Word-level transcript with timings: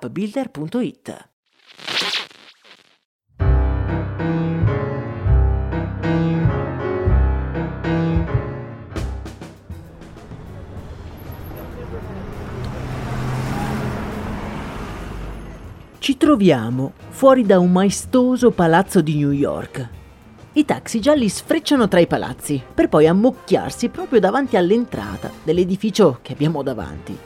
appbuilder.it. 0.00 1.28
Ci 15.98 16.18
troviamo 16.18 16.92
fuori 17.08 17.46
da 17.46 17.58
un 17.58 17.72
maestoso 17.72 18.50
palazzo 18.50 19.00
di 19.00 19.16
New 19.16 19.30
York. 19.30 19.88
I 20.52 20.66
taxi 20.66 21.00
gialli 21.00 21.30
sfrecciano 21.30 21.88
tra 21.88 21.98
i 21.98 22.06
palazzi 22.06 22.62
per 22.74 22.90
poi 22.90 23.06
ammucchiarsi 23.06 23.88
proprio 23.88 24.20
davanti 24.20 24.58
all'entrata 24.58 25.30
dell'edificio 25.42 26.18
che 26.20 26.32
abbiamo 26.32 26.62
davanti. 26.62 27.18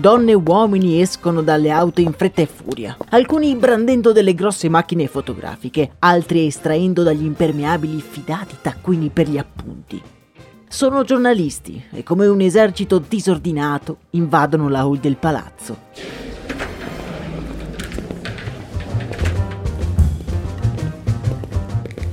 Donne 0.00 0.30
e 0.30 0.34
uomini 0.34 0.98
escono 0.98 1.42
dalle 1.42 1.70
auto 1.70 2.00
in 2.00 2.14
fretta 2.14 2.40
e 2.40 2.46
furia, 2.46 2.96
alcuni 3.10 3.54
brandendo 3.54 4.12
delle 4.12 4.34
grosse 4.34 4.70
macchine 4.70 5.06
fotografiche, 5.08 5.90
altri 5.98 6.46
estraendo 6.46 7.02
dagli 7.02 7.22
impermeabili 7.22 8.00
fidati 8.00 8.56
taccuini 8.62 9.10
per 9.10 9.28
gli 9.28 9.36
appunti. 9.36 10.00
Sono 10.66 11.04
giornalisti 11.04 11.84
e 11.90 12.02
come 12.02 12.26
un 12.26 12.40
esercito 12.40 12.98
disordinato 12.98 13.98
invadono 14.12 14.70
la 14.70 14.80
hall 14.80 15.00
del 15.00 15.16
palazzo. 15.16 15.76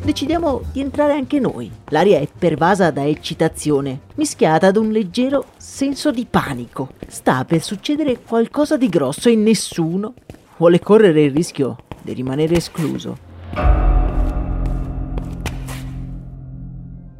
Decidiamo 0.07 0.61
di 0.71 0.79
entrare 0.79 1.11
anche 1.11 1.37
noi. 1.37 1.69
L'aria 1.89 2.19
è 2.19 2.29
pervasa 2.33 2.91
da 2.91 3.05
eccitazione, 3.05 4.03
mischiata 4.15 4.67
ad 4.67 4.77
un 4.77 4.89
leggero 4.89 5.47
senso 5.57 6.11
di 6.11 6.25
panico. 6.25 6.91
Sta 7.05 7.43
per 7.43 7.61
succedere 7.61 8.21
qualcosa 8.21 8.77
di 8.77 8.87
grosso 8.87 9.27
e 9.27 9.35
nessuno 9.35 10.13
vuole 10.55 10.79
correre 10.79 11.23
il 11.23 11.33
rischio 11.33 11.75
di 12.01 12.13
rimanere 12.13 12.55
escluso. 12.55 13.17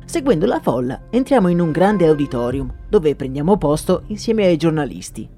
Seguendo 0.06 0.46
la 0.46 0.62
folla, 0.62 1.02
entriamo 1.09 1.50
in 1.50 1.59
un 1.59 1.72
grande 1.72 2.08
auditorium 2.08 2.74
dove 2.88 3.16
prendiamo 3.16 3.58
posto 3.58 4.04
insieme 4.08 4.46
ai 4.46 4.56
giornalisti. 4.56 5.37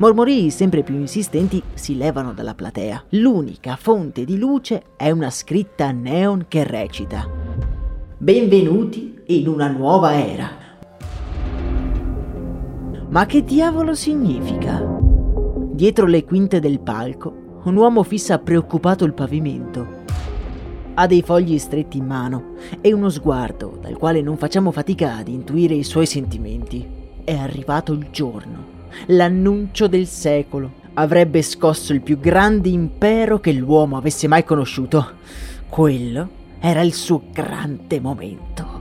Mormorii 0.00 0.50
sempre 0.50 0.84
più 0.84 0.94
insistenti 0.94 1.60
si 1.74 1.96
levano 1.96 2.32
dalla 2.32 2.54
platea. 2.54 3.02
L'unica 3.10 3.74
fonte 3.74 4.24
di 4.24 4.38
luce 4.38 4.94
è 4.96 5.10
una 5.10 5.28
scritta 5.28 5.90
neon 5.90 6.44
che 6.46 6.62
recita 6.62 7.28
Benvenuti 8.16 9.22
in 9.26 9.48
una 9.48 9.66
nuova 9.66 10.24
era. 10.24 10.48
Ma 13.08 13.26
che 13.26 13.42
diavolo 13.42 13.94
significa? 13.94 14.80
Dietro 15.72 16.06
le 16.06 16.24
quinte 16.24 16.60
del 16.60 16.78
palco, 16.78 17.60
un 17.64 17.74
uomo 17.74 18.04
fissa 18.04 18.38
preoccupato 18.38 19.04
il 19.04 19.14
pavimento. 19.14 20.04
Ha 20.94 21.06
dei 21.08 21.22
fogli 21.22 21.58
stretti 21.58 21.98
in 21.98 22.06
mano 22.06 22.54
e 22.80 22.92
uno 22.92 23.08
sguardo 23.08 23.76
dal 23.80 23.96
quale 23.96 24.20
non 24.20 24.36
facciamo 24.36 24.70
fatica 24.70 25.16
ad 25.16 25.26
intuire 25.26 25.74
i 25.74 25.82
suoi 25.82 26.06
sentimenti. 26.06 26.86
È 27.24 27.34
arrivato 27.34 27.92
il 27.92 28.06
giorno 28.12 28.77
l'annuncio 29.06 29.86
del 29.86 30.06
secolo. 30.06 30.72
Avrebbe 30.94 31.42
scosso 31.42 31.92
il 31.92 32.00
più 32.00 32.18
grande 32.18 32.68
impero 32.68 33.38
che 33.38 33.52
l'uomo 33.52 33.96
avesse 33.96 34.26
mai 34.26 34.44
conosciuto. 34.44 35.12
Quello 35.68 36.28
era 36.60 36.80
il 36.80 36.92
suo 36.92 37.22
grande 37.32 38.00
momento. 38.00 38.78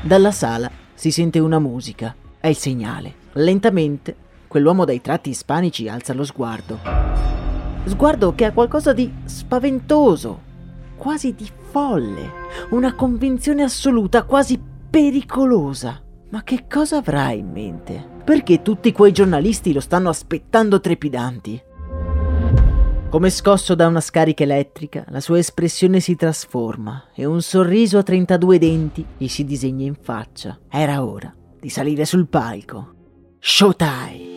Dalla 0.00 0.30
sala 0.30 0.70
si 0.94 1.10
sente 1.10 1.38
una 1.38 1.58
musica. 1.58 2.14
È 2.40 2.46
il 2.46 2.56
segnale. 2.56 3.12
Lentamente, 3.32 4.16
quell'uomo 4.46 4.86
dai 4.86 5.02
tratti 5.02 5.28
ispanici 5.28 5.86
alza 5.86 6.14
lo 6.14 6.24
sguardo. 6.24 6.78
Sguardo 7.84 8.34
che 8.34 8.46
ha 8.46 8.52
qualcosa 8.52 8.92
di 8.92 9.12
spaventoso, 9.24 10.40
quasi 10.98 11.34
di 11.34 11.48
folle, 11.70 12.30
una 12.70 12.94
convinzione 12.94 13.62
assoluta, 13.62 14.24
quasi 14.24 14.60
pericolosa. 14.90 16.02
Ma 16.30 16.42
che 16.42 16.66
cosa 16.68 16.98
avrà 16.98 17.30
in 17.30 17.50
mente? 17.50 18.06
Perché 18.22 18.60
tutti 18.60 18.92
quei 18.92 19.12
giornalisti 19.12 19.72
lo 19.72 19.80
stanno 19.80 20.10
aspettando 20.10 20.78
trepidanti? 20.80 21.62
Come 23.08 23.30
scosso 23.30 23.74
da 23.74 23.86
una 23.86 24.02
scarica 24.02 24.42
elettrica, 24.42 25.06
la 25.08 25.20
sua 25.20 25.38
espressione 25.38 26.00
si 26.00 26.14
trasforma 26.14 27.04
e 27.14 27.24
un 27.24 27.40
sorriso 27.40 27.96
a 27.96 28.02
32 28.02 28.58
denti 28.58 29.06
gli 29.16 29.28
si 29.28 29.44
disegna 29.44 29.86
in 29.86 29.94
faccia. 29.98 30.58
Era 30.68 31.02
ora 31.02 31.34
di 31.58 31.70
salire 31.70 32.04
sul 32.04 32.28
palco. 32.28 32.92
Showtime! 33.38 34.36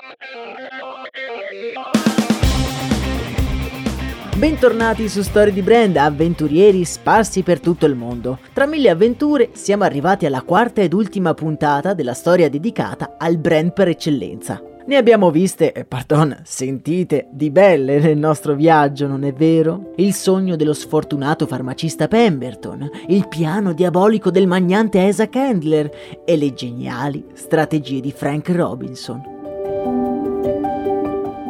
Bentornati 4.41 5.07
su 5.07 5.21
Storie 5.21 5.53
di 5.53 5.61
Brand, 5.61 5.97
avventurieri 5.97 6.83
sparsi 6.83 7.43
per 7.43 7.59
tutto 7.59 7.85
il 7.85 7.93
mondo. 7.93 8.39
Tra 8.53 8.65
mille 8.65 8.89
avventure 8.89 9.49
siamo 9.51 9.83
arrivati 9.83 10.25
alla 10.25 10.41
quarta 10.41 10.81
ed 10.81 10.93
ultima 10.93 11.35
puntata 11.35 11.93
della 11.93 12.15
storia 12.15 12.49
dedicata 12.49 13.17
al 13.19 13.37
brand 13.37 13.71
per 13.71 13.89
eccellenza. 13.89 14.59
Ne 14.87 14.95
abbiamo 14.97 15.29
viste, 15.29 15.71
eh, 15.73 15.85
pardon, 15.85 16.41
sentite, 16.43 17.27
di 17.31 17.51
belle 17.51 17.99
nel 17.99 18.17
nostro 18.17 18.55
viaggio, 18.55 19.05
non 19.05 19.25
è 19.25 19.31
vero? 19.31 19.91
Il 19.97 20.15
sogno 20.15 20.55
dello 20.55 20.73
sfortunato 20.73 21.45
farmacista 21.45 22.07
Pemberton, 22.07 22.89
il 23.09 23.27
piano 23.27 23.73
diabolico 23.73 24.31
del 24.31 24.47
magnante 24.47 25.05
Asa 25.05 25.29
Candler 25.29 25.87
e 26.25 26.35
le 26.35 26.51
geniali 26.55 27.23
strategie 27.35 27.99
di 27.99 28.11
Frank 28.11 28.49
Robinson. 28.49 29.40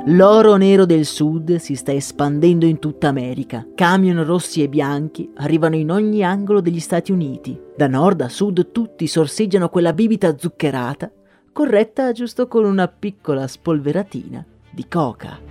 L'oro 0.06 0.56
nero 0.56 0.88
del 0.88 1.06
sud 1.06 1.58
si 1.58 1.76
sta 1.76 1.94
espandendo 1.94 2.66
in 2.66 2.80
tutta 2.80 3.08
America. 3.08 3.68
Camion 3.76 4.24
rossi 4.26 4.64
e 4.64 4.68
bianchi 4.68 5.30
arrivano 5.36 5.76
in 5.76 5.92
ogni 5.92 6.24
angolo 6.24 6.60
degli 6.60 6.80
Stati 6.80 7.12
Uniti. 7.12 7.60
Da 7.78 7.88
nord 7.88 8.22
a 8.22 8.30
sud 8.30 8.72
tutti 8.72 9.06
sorseggiano 9.06 9.70
quella 9.70 9.94
bibita 9.94 10.36
zuccherata 10.36 11.12
corretta 11.54 12.12
giusto 12.14 12.48
con 12.48 12.66
una 12.66 12.88
piccola 12.88 13.46
spolveratina 13.46 14.44
di 14.72 14.88
coca. 14.88 15.51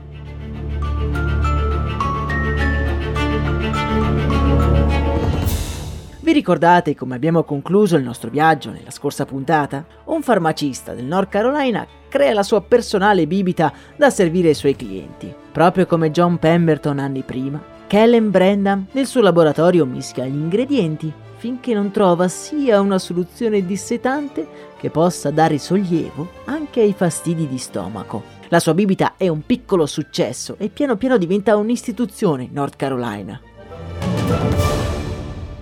Vi 6.30 6.36
ricordate 6.36 6.94
come 6.94 7.16
abbiamo 7.16 7.42
concluso 7.42 7.96
il 7.96 8.04
nostro 8.04 8.30
viaggio 8.30 8.70
nella 8.70 8.92
scorsa 8.92 9.24
puntata? 9.24 9.84
Un 10.04 10.22
farmacista 10.22 10.94
del 10.94 11.04
North 11.04 11.28
Carolina 11.28 11.84
crea 12.08 12.32
la 12.32 12.44
sua 12.44 12.60
personale 12.60 13.26
bibita 13.26 13.72
da 13.96 14.10
servire 14.10 14.46
ai 14.46 14.54
suoi 14.54 14.76
clienti. 14.76 15.34
Proprio 15.50 15.86
come 15.86 16.12
John 16.12 16.38
Pemberton 16.38 17.00
anni 17.00 17.22
prima, 17.22 17.60
Kellen 17.88 18.30
Brandam 18.30 18.86
nel 18.92 19.06
suo 19.06 19.22
laboratorio 19.22 19.84
mischia 19.84 20.24
gli 20.24 20.36
ingredienti 20.36 21.12
finché 21.36 21.74
non 21.74 21.90
trova 21.90 22.28
sia 22.28 22.80
una 22.80 23.00
soluzione 23.00 23.66
dissetante 23.66 24.46
che 24.78 24.88
possa 24.88 25.32
dare 25.32 25.58
sollievo 25.58 26.28
anche 26.44 26.80
ai 26.80 26.92
fastidi 26.92 27.48
di 27.48 27.58
stomaco. 27.58 28.22
La 28.50 28.60
sua 28.60 28.74
bibita 28.74 29.14
è 29.16 29.26
un 29.26 29.44
piccolo 29.44 29.84
successo 29.84 30.54
e 30.58 30.68
piano 30.68 30.94
piano 30.96 31.18
diventa 31.18 31.56
un'istituzione 31.56 32.48
North 32.52 32.76
Carolina. 32.76 33.40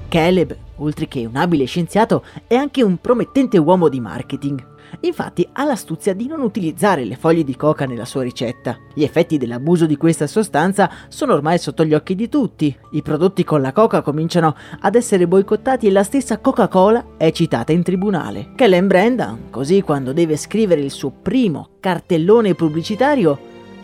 Caleb, 0.08 0.56
oltre 0.76 1.06
che 1.06 1.26
un 1.26 1.36
abile 1.36 1.66
scienziato, 1.66 2.24
è 2.46 2.54
anche 2.54 2.82
un 2.82 2.96
promettente 2.98 3.58
uomo 3.58 3.88
di 3.88 4.00
marketing. 4.00 4.76
Infatti 5.00 5.46
ha 5.52 5.64
l'astuzia 5.64 6.14
di 6.14 6.26
non 6.26 6.40
utilizzare 6.40 7.04
le 7.04 7.16
foglie 7.16 7.44
di 7.44 7.54
coca 7.54 7.84
nella 7.84 8.06
sua 8.06 8.22
ricetta. 8.22 8.78
Gli 8.94 9.02
effetti 9.02 9.36
dell'abuso 9.36 9.84
di 9.84 9.96
questa 9.96 10.26
sostanza 10.26 10.90
sono 11.08 11.34
ormai 11.34 11.58
sotto 11.58 11.84
gli 11.84 11.92
occhi 11.92 12.14
di 12.14 12.28
tutti. 12.28 12.74
I 12.92 13.02
prodotti 13.02 13.44
con 13.44 13.60
la 13.60 13.72
coca 13.72 14.00
cominciano 14.00 14.56
ad 14.80 14.94
essere 14.94 15.28
boicottati 15.28 15.86
e 15.86 15.90
la 15.90 16.02
stessa 16.02 16.38
Coca-Cola 16.38 17.04
è 17.18 17.30
citata 17.32 17.72
in 17.72 17.82
tribunale. 17.82 18.52
Kellen 18.56 18.86
Brandon, 18.86 19.50
così 19.50 19.82
quando 19.82 20.14
deve 20.14 20.38
scrivere 20.38 20.80
il 20.80 20.90
suo 20.90 21.10
primo 21.10 21.70
cartellone 21.80 22.54
pubblicitario, 22.54 23.38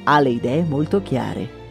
ha 0.04 0.18
le 0.20 0.30
idee 0.30 0.62
molto 0.62 1.02
chiare. 1.02 1.62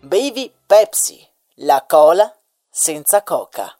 Baby 0.00 0.50
Pepsi, 0.66 1.18
la 1.56 1.84
cola 1.86 2.34
senza 2.82 3.22
coca. 3.22 3.76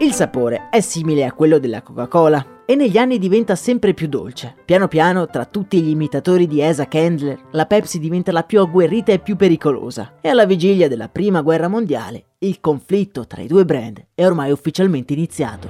Il 0.00 0.12
sapore 0.12 0.68
è 0.68 0.80
simile 0.80 1.24
a 1.24 1.32
quello 1.32 1.58
della 1.58 1.80
Coca-Cola 1.80 2.64
e 2.66 2.74
negli 2.74 2.98
anni 2.98 3.18
diventa 3.18 3.54
sempre 3.54 3.94
più 3.94 4.06
dolce. 4.06 4.54
Piano 4.66 4.86
piano, 4.86 5.26
tra 5.28 5.46
tutti 5.46 5.80
gli 5.80 5.88
imitatori 5.88 6.46
di 6.46 6.62
Asa 6.62 6.88
Candler, 6.88 7.44
la 7.52 7.64
Pepsi 7.64 7.98
diventa 7.98 8.32
la 8.32 8.42
più 8.42 8.60
agguerrita 8.60 9.12
e 9.12 9.18
più 9.18 9.36
pericolosa. 9.36 10.16
E 10.20 10.28
alla 10.28 10.44
vigilia 10.44 10.88
della 10.88 11.08
Prima 11.08 11.40
Guerra 11.40 11.68
Mondiale, 11.68 12.32
il 12.40 12.60
conflitto 12.60 13.26
tra 13.26 13.40
i 13.40 13.46
due 13.46 13.64
brand 13.64 14.08
è 14.14 14.26
ormai 14.26 14.50
ufficialmente 14.50 15.14
iniziato. 15.14 15.68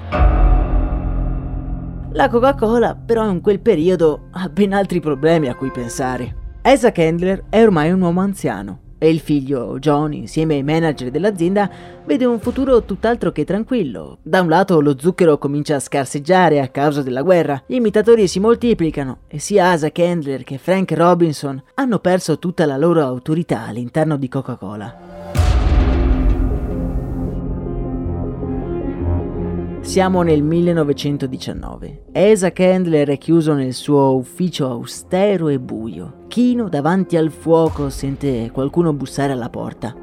La 2.11 2.29
Coca-Cola 2.29 2.97
però 2.97 3.31
in 3.31 3.41
quel 3.41 3.61
periodo 3.61 4.31
ha 4.33 4.49
ben 4.49 4.73
altri 4.73 4.99
problemi 4.99 5.47
a 5.47 5.55
cui 5.55 5.71
pensare. 5.71 6.59
Asa 6.63 6.91
Candler 6.91 7.45
è 7.51 7.63
ormai 7.63 7.93
un 7.93 8.01
uomo 8.01 8.21
anziano 8.21 8.83
e 9.05 9.11
il 9.11 9.21
figlio 9.21 9.79
John, 9.79 10.15
insieme 10.15 10.55
ai 10.55 10.63
manager 10.63 11.11
dell'azienda, 11.11 11.71
vede 12.07 12.25
un 12.25 12.41
futuro 12.41 12.85
tutt'altro 12.85 13.33
che 13.33 13.45
tranquillo. 13.45 14.17
Da 14.23 14.41
un 14.41 14.49
lato 14.49 14.81
lo 14.81 14.97
zucchero 14.99 15.37
comincia 15.37 15.77
a 15.77 15.81
scarseggiare 15.81 16.59
a 16.59 16.69
causa 16.69 17.03
della 17.03 17.21
guerra, 17.21 17.63
gli 17.67 17.75
imitatori 17.75 18.27
si 18.27 18.41
moltiplicano 18.41 19.19
e 19.29 19.39
sia 19.39 19.73
Asa 19.73 19.93
Candler 19.93 20.43
che 20.43 20.57
Frank 20.57 20.93
Robinson 20.93 21.63
hanno 21.75 21.99
perso 21.99 22.39
tutta 22.39 22.65
la 22.65 22.79
loro 22.79 23.03
autorità 23.03 23.67
all'interno 23.67 24.17
di 24.17 24.29
Coca-Cola. 24.29 25.44
Siamo 29.95 30.23
nel 30.23 30.43
1919. 30.43 32.07
Asa 32.15 32.51
Candler 32.51 33.11
è 33.11 33.17
chiuso 33.17 33.53
nel 33.55 33.73
suo 33.73 34.17
ufficio 34.17 34.69
austero 34.69 35.47
e 35.47 35.61
buio. 35.61 36.25
Chino 36.27 36.69
davanti 36.69 37.17
al 37.17 37.31
fuoco 37.31 37.91
sente 37.91 38.51
qualcuno 38.53 38.93
bussare 38.93 39.31
alla 39.31 39.49
porta. 39.51 39.95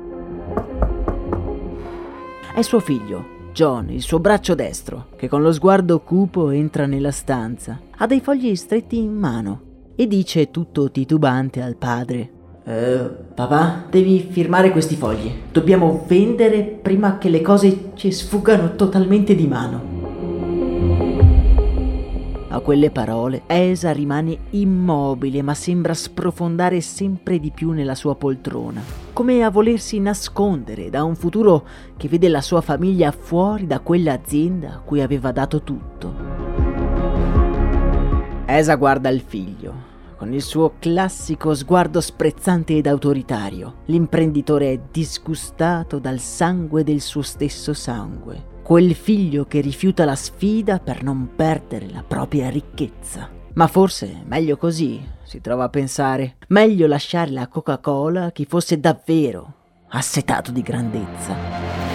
È 2.56 2.62
suo 2.62 2.80
figlio, 2.80 3.50
John, 3.52 3.90
il 3.90 4.02
suo 4.02 4.22
braccio 4.22 4.56
destro, 4.56 5.08
che 5.18 5.28
con 5.28 5.42
lo 5.42 5.52
sguardo 5.52 6.00
cupo 6.00 6.52
entra 6.52 6.86
nella 6.86 7.12
stanza. 7.12 7.78
Ha 7.98 8.08
dei 8.08 8.22
fogli 8.22 8.56
stretti 8.56 8.98
in 8.98 9.12
mano 9.12 9.90
e 9.98 10.08
dice 10.08 10.52
tutto 10.52 10.90
titubante 10.90 11.62
al 11.62 11.76
padre. 11.76 12.40
Eh, 12.64 13.10
papà, 13.34 13.86
devi 13.90 14.20
firmare 14.20 14.72
questi 14.72 14.96
fogli. 14.96 15.32
Dobbiamo 15.52 16.06
vendere 16.08 16.62
prima 16.64 17.18
che 17.18 17.30
le 17.30 17.42
cose 17.42 17.92
ci 17.96 18.12
sfuggano 18.12 18.76
totalmente 18.76 19.34
di 19.34 19.48
mano. 19.48 19.90
A 22.50 22.60
quelle 22.60 22.92
parole, 22.92 23.44
Esa 23.48 23.92
rimane 23.92 24.38
immobile 24.52 25.42
ma 25.42 25.54
sembra 25.54 25.94
sprofondare 25.94 26.82
sempre 26.82 27.40
di 27.40 27.50
più 27.50 27.72
nella 27.72 27.96
sua 27.96 28.16
poltrona, 28.16 28.82
come 29.14 29.42
a 29.44 29.50
volersi 29.50 30.00
nascondere 30.00 30.90
da 30.90 31.04
un 31.04 31.16
futuro 31.16 31.66
che 31.96 32.10
vede 32.10 32.28
la 32.28 32.42
sua 32.42 32.60
famiglia 32.62 33.12
fuori 33.12 33.66
da 33.66 33.80
quell'azienda 33.80 34.74
a 34.74 34.80
cui 34.80 35.02
aveva 35.02 35.32
dato 35.32 35.62
tutto. 35.62 36.14
Esa 38.46 38.76
guarda 38.76 39.08
il 39.08 39.22
figlio, 39.22 39.74
con 40.22 40.34
il 40.34 40.44
suo 40.44 40.76
classico 40.78 41.56
sguardo 41.56 42.00
sprezzante 42.00 42.78
ed 42.78 42.86
autoritario. 42.86 43.78
L'imprenditore 43.86 44.72
è 44.72 44.80
disgustato 44.92 45.98
dal 45.98 46.20
sangue 46.20 46.84
del 46.84 47.02
suo 47.02 47.24
stesso 47.24 47.74
sangue. 47.74 48.60
Quel 48.62 48.94
figlio 48.94 49.46
che 49.46 49.62
rifiuta 49.62 50.06
la 50.06 50.14
sfida 50.14 50.78
per 50.78 51.02
non 51.02 51.32
perdere 51.36 51.90
la 51.90 52.04
propria 52.08 52.52
ricchezza. 52.52 53.32
Ma 53.54 53.66
forse 53.66 54.22
meglio 54.28 54.58
così, 54.58 55.04
si 55.24 55.42
trova 55.42 55.64
a 55.64 55.70
pensare. 55.70 56.36
Meglio 56.50 56.86
lasciare 56.86 57.32
la 57.32 57.48
Coca-Cola 57.48 58.26
a 58.26 58.32
chi 58.32 58.46
fosse 58.46 58.80
davvero 58.80 59.56
assetato 59.88 60.52
di 60.52 60.62
grandezza. 60.62 61.91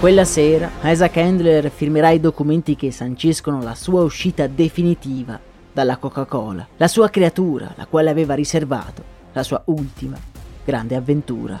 Quella 0.00 0.24
sera, 0.24 0.70
Isaac 0.84 1.16
Handler 1.16 1.72
firmerà 1.72 2.10
i 2.10 2.20
documenti 2.20 2.76
che 2.76 2.92
sanciscono 2.92 3.60
la 3.60 3.74
sua 3.74 4.04
uscita 4.04 4.46
definitiva 4.46 5.40
dalla 5.72 5.96
Coca-Cola, 5.96 6.64
la 6.76 6.86
sua 6.86 7.08
creatura, 7.08 7.72
la 7.74 7.84
quale 7.86 8.08
aveva 8.08 8.34
riservato 8.34 9.02
la 9.32 9.42
sua 9.42 9.60
ultima 9.64 10.16
grande 10.64 10.94
avventura. 10.94 11.60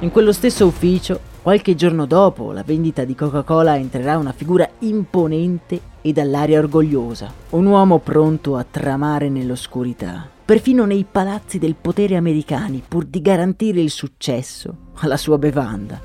In 0.00 0.10
quello 0.10 0.32
stesso 0.32 0.66
ufficio, 0.66 1.18
qualche 1.40 1.74
giorno 1.74 2.04
dopo 2.04 2.52
la 2.52 2.62
vendita 2.62 3.04
di 3.04 3.14
Coca-Cola 3.14 3.78
entrerà 3.78 4.18
una 4.18 4.32
figura 4.32 4.68
imponente 4.80 5.80
e 6.02 6.12
dall'aria 6.12 6.58
orgogliosa, 6.58 7.32
un 7.50 7.64
uomo 7.64 8.00
pronto 8.00 8.56
a 8.56 8.66
tramare 8.70 9.30
nell'oscurità 9.30 10.32
perfino 10.44 10.84
nei 10.84 11.06
palazzi 11.10 11.58
del 11.58 11.74
potere 11.74 12.16
americani, 12.16 12.82
pur 12.86 13.04
di 13.04 13.22
garantire 13.22 13.80
il 13.80 13.90
successo 13.90 14.90
alla 14.96 15.16
sua 15.16 15.38
bevanda. 15.38 16.00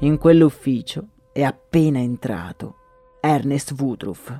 In 0.00 0.18
quell'ufficio 0.18 1.08
è 1.32 1.42
appena 1.42 1.98
entrato 1.98 2.76
Ernest 3.20 3.74
Woodruff. 3.78 4.32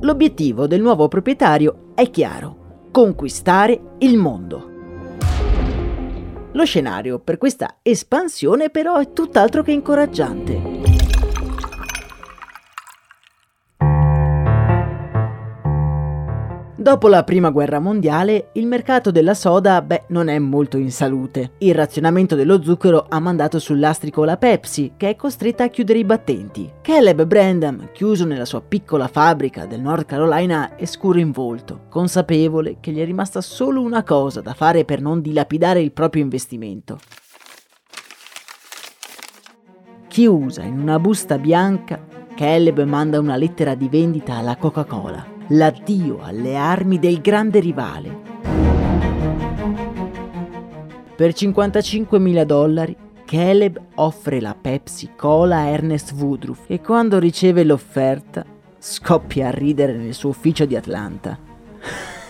L'obiettivo 0.00 0.66
del 0.66 0.82
nuovo 0.82 1.08
proprietario 1.08 1.92
è 1.94 2.10
chiaro, 2.10 2.88
conquistare 2.90 3.96
il 4.00 4.18
mondo. 4.18 4.73
Lo 6.54 6.64
scenario 6.64 7.18
per 7.18 7.36
questa 7.36 7.78
espansione 7.82 8.70
però 8.70 8.98
è 8.98 9.12
tutt'altro 9.12 9.64
che 9.64 9.72
incoraggiante. 9.72 10.93
Dopo 16.84 17.08
la 17.08 17.24
prima 17.24 17.48
guerra 17.48 17.78
mondiale, 17.78 18.50
il 18.52 18.66
mercato 18.66 19.10
della 19.10 19.32
soda, 19.32 19.80
beh, 19.80 20.02
non 20.08 20.28
è 20.28 20.38
molto 20.38 20.76
in 20.76 20.90
salute. 20.90 21.52
Il 21.60 21.74
razionamento 21.74 22.34
dello 22.34 22.62
zucchero 22.62 23.06
ha 23.08 23.18
mandato 23.20 23.58
sul 23.58 23.78
lastrico 23.78 24.22
la 24.22 24.36
Pepsi, 24.36 24.92
che 24.98 25.08
è 25.08 25.16
costretta 25.16 25.64
a 25.64 25.68
chiudere 25.68 26.00
i 26.00 26.04
battenti. 26.04 26.70
Caleb 26.82 27.24
Brandam, 27.24 27.88
chiuso 27.90 28.26
nella 28.26 28.44
sua 28.44 28.60
piccola 28.60 29.08
fabbrica 29.08 29.64
del 29.64 29.80
North 29.80 30.04
Carolina, 30.04 30.76
è 30.76 30.84
scuro 30.84 31.18
in 31.18 31.30
volto, 31.30 31.86
consapevole 31.88 32.76
che 32.80 32.90
gli 32.90 33.00
è 33.00 33.04
rimasta 33.06 33.40
solo 33.40 33.80
una 33.80 34.02
cosa 34.02 34.42
da 34.42 34.52
fare 34.52 34.84
per 34.84 35.00
non 35.00 35.22
dilapidare 35.22 35.80
il 35.80 35.92
proprio 35.92 36.22
investimento. 36.22 36.98
Chiusa 40.06 40.60
in 40.60 40.78
una 40.78 40.98
busta 40.98 41.38
bianca, 41.38 41.98
Caleb 42.36 42.82
manda 42.82 43.18
una 43.20 43.36
lettera 43.36 43.74
di 43.74 43.88
vendita 43.88 44.34
alla 44.34 44.56
Coca-Cola 44.56 45.32
l'addio 45.48 46.20
alle 46.22 46.56
armi 46.56 46.98
del 46.98 47.20
grande 47.20 47.60
rivale. 47.60 48.22
Per 51.16 51.30
55.000 51.30 52.42
dollari 52.44 52.96
Caleb 53.24 53.80
offre 53.96 54.40
la 54.40 54.56
Pepsi 54.60 55.10
Cola 55.16 55.58
a 55.58 55.66
Ernest 55.66 56.12
Woodruff 56.12 56.64
e 56.66 56.80
quando 56.80 57.18
riceve 57.18 57.64
l'offerta 57.64 58.44
scoppia 58.78 59.48
a 59.48 59.50
ridere 59.50 59.94
nel 59.94 60.14
suo 60.14 60.30
ufficio 60.30 60.64
di 60.64 60.76
Atlanta. 60.76 61.38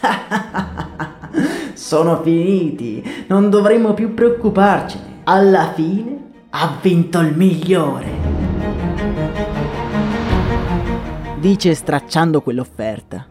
Sono 1.73 2.23
finiti, 2.23 3.02
non 3.28 3.50
dovremmo 3.50 3.94
più 3.94 4.14
preoccuparcene. 4.14 5.21
Alla 5.25 5.73
fine 5.73 6.33
ha 6.50 6.78
vinto 6.80 7.21
il 7.21 7.37
migliore 7.37 8.44
dice 11.45 11.75
stracciando 11.75 12.41
quell'offerta. 12.41 13.27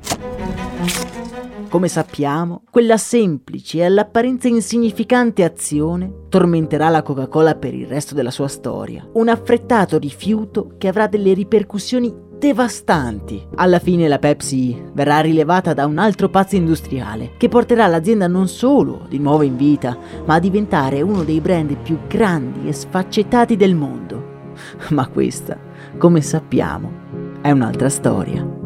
Come 1.68 1.88
sappiamo, 1.88 2.62
quella 2.70 2.98
semplice 2.98 3.80
e 3.80 3.86
all'apparenza 3.86 4.48
insignificante 4.48 5.44
azione 5.44 6.28
tormenterà 6.30 6.90
la 6.90 7.02
Coca-Cola 7.02 7.56
per 7.56 7.74
il 7.74 7.88
resto 7.88 8.14
della 8.14 8.30
sua 8.30 8.48
storia. 8.48 9.10
Un 9.14 9.30
affrettato 9.30 9.98
rifiuto 9.98 10.76
che 10.78 10.88
avrà 10.88 11.08
delle 11.08 11.34
ripercussioni 11.34 12.14
devastanti. 12.38 13.48
Alla 13.56 13.80
fine 13.80 14.08
la 14.08 14.20
Pepsi 14.20 14.80
verrà 14.94 15.20
rilevata 15.22 15.74
da 15.74 15.88
un 15.88 15.98
altro 15.98 16.30
pazzo 16.30 16.56
industriale 16.56 17.32
che 17.38 17.50
porterà 17.50 17.88
l'azienda 17.88 18.28
non 18.28 18.48
solo 18.48 19.08
di 19.10 19.18
nuovo 19.18 19.42
in 19.42 19.58
vita, 19.58 19.98
ma 20.24 20.36
a 20.36 20.40
diventare 20.40 21.02
uno 21.02 21.24
dei 21.24 21.42
brand 21.42 21.76
più 21.78 21.98
grandi 22.08 22.68
e 22.68 22.74
sfaccettati 22.74 23.56
del 23.56 23.74
mondo. 23.74 24.52
Ma 24.90 25.08
questa, 25.08 25.58
come 25.98 26.22
sappiamo, 26.22 27.02
è 27.44 27.52
un'altra 27.52 27.90
storia. 27.90 28.63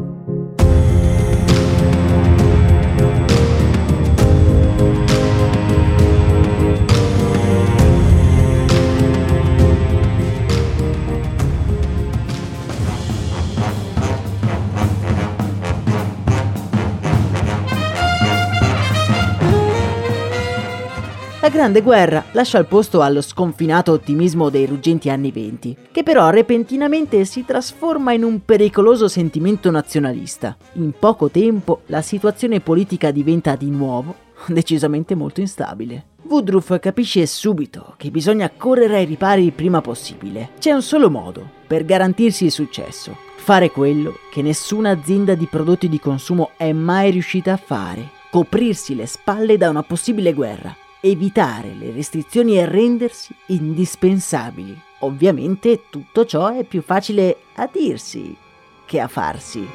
La 21.48 21.54
Grande 21.54 21.80
Guerra 21.80 22.26
lascia 22.32 22.58
il 22.58 22.66
posto 22.66 23.00
allo 23.00 23.22
sconfinato 23.22 23.92
ottimismo 23.92 24.50
dei 24.50 24.66
ruggenti 24.66 25.08
anni 25.08 25.32
venti, 25.32 25.74
che 25.90 26.02
però 26.02 26.28
repentinamente 26.28 27.24
si 27.24 27.46
trasforma 27.46 28.12
in 28.12 28.22
un 28.22 28.44
pericoloso 28.44 29.08
sentimento 29.08 29.70
nazionalista. 29.70 30.54
In 30.74 30.92
poco 30.92 31.30
tempo 31.30 31.80
la 31.86 32.02
situazione 32.02 32.60
politica 32.60 33.10
diventa 33.10 33.56
di 33.56 33.70
nuovo 33.70 34.14
decisamente 34.48 35.14
molto 35.14 35.40
instabile. 35.40 36.08
Woodruff 36.24 36.78
capisce 36.80 37.24
subito 37.24 37.94
che 37.96 38.10
bisogna 38.10 38.50
correre 38.54 38.96
ai 38.96 39.06
ripari 39.06 39.46
il 39.46 39.52
prima 39.52 39.80
possibile. 39.80 40.50
C'è 40.58 40.72
un 40.72 40.82
solo 40.82 41.08
modo 41.08 41.48
per 41.66 41.86
garantirsi 41.86 42.44
il 42.44 42.52
successo. 42.52 43.16
Fare 43.36 43.70
quello 43.70 44.18
che 44.30 44.42
nessuna 44.42 44.90
azienda 44.90 45.34
di 45.34 45.46
prodotti 45.46 45.88
di 45.88 45.98
consumo 45.98 46.50
è 46.58 46.72
mai 46.72 47.10
riuscita 47.10 47.54
a 47.54 47.56
fare. 47.56 48.06
Coprirsi 48.30 48.94
le 48.94 49.06
spalle 49.06 49.56
da 49.56 49.70
una 49.70 49.82
possibile 49.82 50.34
guerra 50.34 50.76
evitare 51.00 51.74
le 51.74 51.92
restrizioni 51.92 52.58
e 52.58 52.66
rendersi 52.66 53.34
indispensabili. 53.46 54.76
Ovviamente 55.00 55.84
tutto 55.90 56.24
ciò 56.24 56.48
è 56.48 56.64
più 56.64 56.82
facile 56.82 57.36
a 57.54 57.68
dirsi 57.72 58.36
che 58.84 59.00
a 59.00 59.06
farsi. 59.06 59.66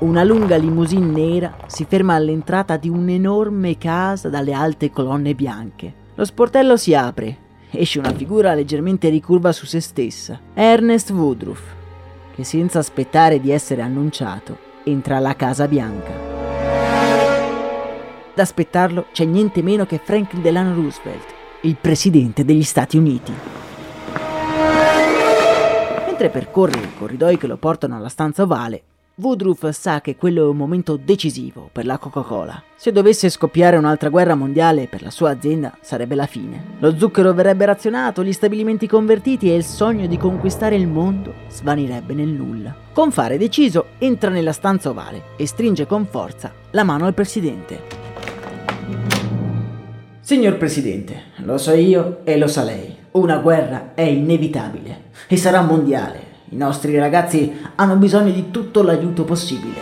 Una 0.00 0.24
lunga 0.24 0.56
limousine 0.56 1.04
nera 1.06 1.56
si 1.66 1.84
ferma 1.84 2.14
all'entrata 2.14 2.78
di 2.78 2.88
un'enorme 2.88 3.76
casa 3.76 4.30
dalle 4.30 4.54
alte 4.54 4.90
colonne 4.90 5.34
bianche. 5.34 5.92
Lo 6.14 6.24
sportello 6.24 6.76
si 6.78 6.94
apre 6.94 7.48
esce 7.70 7.98
una 7.98 8.12
figura 8.12 8.54
leggermente 8.54 9.08
ricurva 9.08 9.52
su 9.52 9.66
se 9.66 9.80
stessa. 9.80 10.40
Ernest 10.54 11.10
Woodruff, 11.10 11.60
che 12.34 12.44
senza 12.44 12.78
aspettare 12.78 13.40
di 13.40 13.50
essere 13.50 13.82
annunciato, 13.82 14.58
entra 14.84 15.16
alla 15.16 15.36
Casa 15.36 15.68
Bianca. 15.68 16.12
Ad 18.32 18.38
aspettarlo 18.38 19.06
c'è 19.12 19.24
niente 19.24 19.62
meno 19.62 19.86
che 19.86 20.00
Franklin 20.02 20.42
Delano 20.42 20.74
Roosevelt, 20.74 21.34
il 21.62 21.76
presidente 21.80 22.44
degli 22.44 22.62
Stati 22.62 22.96
Uniti. 22.96 23.32
Mentre 26.06 26.30
percorre 26.30 26.78
i 26.78 26.96
corridoi 26.98 27.36
che 27.36 27.46
lo 27.46 27.56
portano 27.56 27.96
alla 27.96 28.08
stanza 28.08 28.42
ovale, 28.42 28.82
Woodruff 29.20 29.68
sa 29.68 30.00
che 30.00 30.16
quello 30.16 30.46
è 30.46 30.48
un 30.48 30.56
momento 30.56 30.96
decisivo 30.96 31.68
per 31.70 31.84
la 31.84 31.98
Coca-Cola. 31.98 32.62
Se 32.74 32.90
dovesse 32.90 33.28
scoppiare 33.28 33.76
un'altra 33.76 34.08
guerra 34.08 34.34
mondiale 34.34 34.86
per 34.86 35.02
la 35.02 35.10
sua 35.10 35.28
azienda 35.30 35.76
sarebbe 35.82 36.14
la 36.14 36.24
fine. 36.24 36.76
Lo 36.78 36.96
zucchero 36.96 37.34
verrebbe 37.34 37.66
razionato, 37.66 38.24
gli 38.24 38.32
stabilimenti 38.32 38.86
convertiti 38.86 39.50
e 39.50 39.56
il 39.56 39.64
sogno 39.64 40.06
di 40.06 40.16
conquistare 40.16 40.76
il 40.76 40.86
mondo 40.86 41.34
svanirebbe 41.50 42.14
nel 42.14 42.28
nulla. 42.28 42.74
Con 42.94 43.10
fare 43.10 43.36
deciso 43.36 43.88
entra 43.98 44.30
nella 44.30 44.52
stanza 44.52 44.88
ovale 44.88 45.24
e 45.36 45.46
stringe 45.46 45.86
con 45.86 46.06
forza 46.06 46.50
la 46.70 46.82
mano 46.82 47.04
al 47.04 47.12
presidente. 47.12 47.98
Signor 50.20 50.56
Presidente, 50.56 51.24
lo 51.44 51.58
so 51.58 51.72
io 51.72 52.20
e 52.24 52.38
lo 52.38 52.46
sa 52.46 52.62
lei. 52.62 52.96
Una 53.12 53.36
guerra 53.38 53.92
è 53.94 54.02
inevitabile 54.02 55.10
e 55.26 55.36
sarà 55.36 55.60
mondiale. 55.60 56.29
I 56.52 56.56
nostri 56.56 56.98
ragazzi 56.98 57.56
hanno 57.76 57.94
bisogno 57.94 58.32
di 58.32 58.50
tutto 58.50 58.82
l'aiuto 58.82 59.22
possibile. 59.22 59.78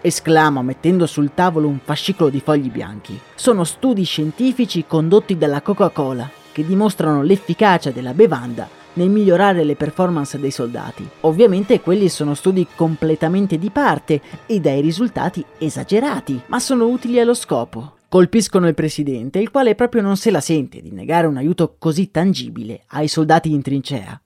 Esclama 0.00 0.60
mettendo 0.62 1.06
sul 1.06 1.30
tavolo 1.34 1.68
un 1.68 1.78
fascicolo 1.78 2.28
di 2.28 2.40
fogli 2.40 2.68
bianchi. 2.68 3.16
Sono 3.36 3.62
studi 3.62 4.02
scientifici 4.02 4.86
condotti 4.88 5.38
dalla 5.38 5.60
Coca-Cola 5.60 6.28
che 6.50 6.66
dimostrano 6.66 7.22
l'efficacia 7.22 7.92
della 7.92 8.12
bevanda 8.12 8.68
nel 8.94 9.08
migliorare 9.08 9.62
le 9.62 9.76
performance 9.76 10.40
dei 10.40 10.50
soldati. 10.50 11.08
Ovviamente 11.20 11.80
quelli 11.80 12.08
sono 12.08 12.34
studi 12.34 12.66
completamente 12.74 13.56
di 13.56 13.70
parte 13.70 14.20
e 14.46 14.58
dai 14.58 14.80
risultati 14.80 15.44
esagerati, 15.58 16.42
ma 16.46 16.58
sono 16.58 16.86
utili 16.86 17.20
allo 17.20 17.34
scopo 17.34 17.95
colpiscono 18.08 18.68
il 18.68 18.74
presidente, 18.74 19.38
il 19.38 19.50
quale 19.50 19.74
proprio 19.74 20.02
non 20.02 20.16
se 20.16 20.30
la 20.30 20.40
sente 20.40 20.80
di 20.80 20.92
negare 20.92 21.26
un 21.26 21.36
aiuto 21.36 21.76
così 21.78 22.10
tangibile 22.10 22.84
ai 22.88 23.08
soldati 23.08 23.52
in 23.52 23.62
trincea. 23.62 24.20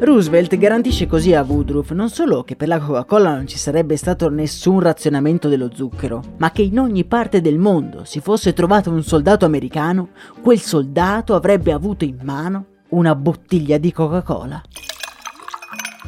Roosevelt 0.00 0.56
garantisce 0.56 1.08
così 1.08 1.34
a 1.34 1.42
Woodruff 1.42 1.90
non 1.90 2.08
solo 2.08 2.44
che 2.44 2.54
per 2.54 2.68
la 2.68 2.78
Coca-Cola 2.78 3.34
non 3.34 3.48
ci 3.48 3.58
sarebbe 3.58 3.96
stato 3.96 4.30
nessun 4.30 4.78
razionamento 4.78 5.48
dello 5.48 5.70
zucchero, 5.74 6.22
ma 6.36 6.52
che 6.52 6.62
in 6.62 6.78
ogni 6.78 7.04
parte 7.04 7.40
del 7.40 7.58
mondo 7.58 8.04
si 8.04 8.20
fosse 8.20 8.52
trovato 8.52 8.90
un 8.90 9.02
soldato 9.02 9.44
americano, 9.44 10.10
quel 10.40 10.60
soldato 10.60 11.34
avrebbe 11.34 11.72
avuto 11.72 12.04
in 12.04 12.18
mano 12.22 12.66
una 12.90 13.16
bottiglia 13.16 13.76
di 13.76 13.92
Coca-Cola. 13.92 14.62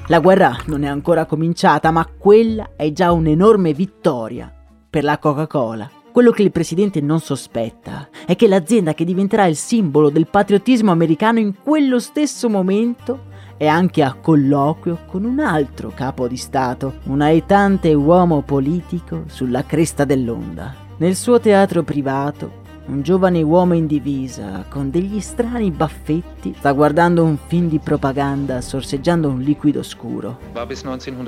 La 0.06 0.20
guerra 0.20 0.56
non 0.66 0.84
è 0.84 0.88
ancora 0.88 1.26
cominciata, 1.26 1.90
ma 1.90 2.06
quella 2.06 2.70
è 2.76 2.92
già 2.92 3.10
un'enorme 3.10 3.72
vittoria 3.72 4.54
per 4.90 5.04
la 5.04 5.18
Coca-Cola. 5.18 5.88
Quello 6.12 6.32
che 6.32 6.42
il 6.42 6.50
presidente 6.50 7.00
non 7.00 7.20
sospetta 7.20 8.08
è 8.26 8.34
che 8.34 8.48
l'azienda 8.48 8.92
che 8.92 9.04
diventerà 9.04 9.46
il 9.46 9.54
simbolo 9.54 10.10
del 10.10 10.26
patriottismo 10.26 10.90
americano 10.90 11.38
in 11.38 11.54
quello 11.62 12.00
stesso 12.00 12.50
momento 12.50 13.28
è 13.56 13.66
anche 13.66 14.02
a 14.02 14.14
colloquio 14.14 15.04
con 15.06 15.24
un 15.24 15.38
altro 15.38 15.92
capo 15.94 16.26
di 16.26 16.36
Stato, 16.36 16.94
un 17.04 17.20
aetante 17.20 17.94
uomo 17.94 18.42
politico 18.42 19.24
sulla 19.28 19.64
cresta 19.64 20.04
dell'onda. 20.04 20.74
Nel 20.96 21.14
suo 21.14 21.38
teatro 21.38 21.82
privato, 21.84 22.59
un 22.90 23.02
giovane 23.02 23.40
uomo 23.40 23.74
in 23.74 23.86
divisa, 23.86 24.64
con 24.68 24.90
degli 24.90 25.20
strani 25.20 25.70
baffetti, 25.70 26.54
sta 26.58 26.72
guardando 26.72 27.22
un 27.22 27.38
film 27.46 27.68
di 27.68 27.78
propaganda 27.78 28.60
sorseggiando 28.60 29.28
un 29.28 29.40
liquido 29.40 29.82
scuro. 29.82 30.38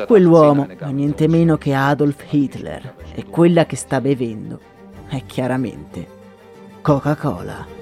Quell'uomo 0.07 0.66
è 0.69 0.90
niente 0.90 1.28
meno 1.28 1.57
che 1.57 1.73
Adolf 1.73 2.25
Hitler 2.31 2.95
e 3.14 3.26
quella 3.26 3.64
che 3.64 3.76
sta 3.76 4.00
bevendo 4.00 4.59
è 5.07 5.23
chiaramente 5.25 6.21
Coca-Cola. 6.83 7.81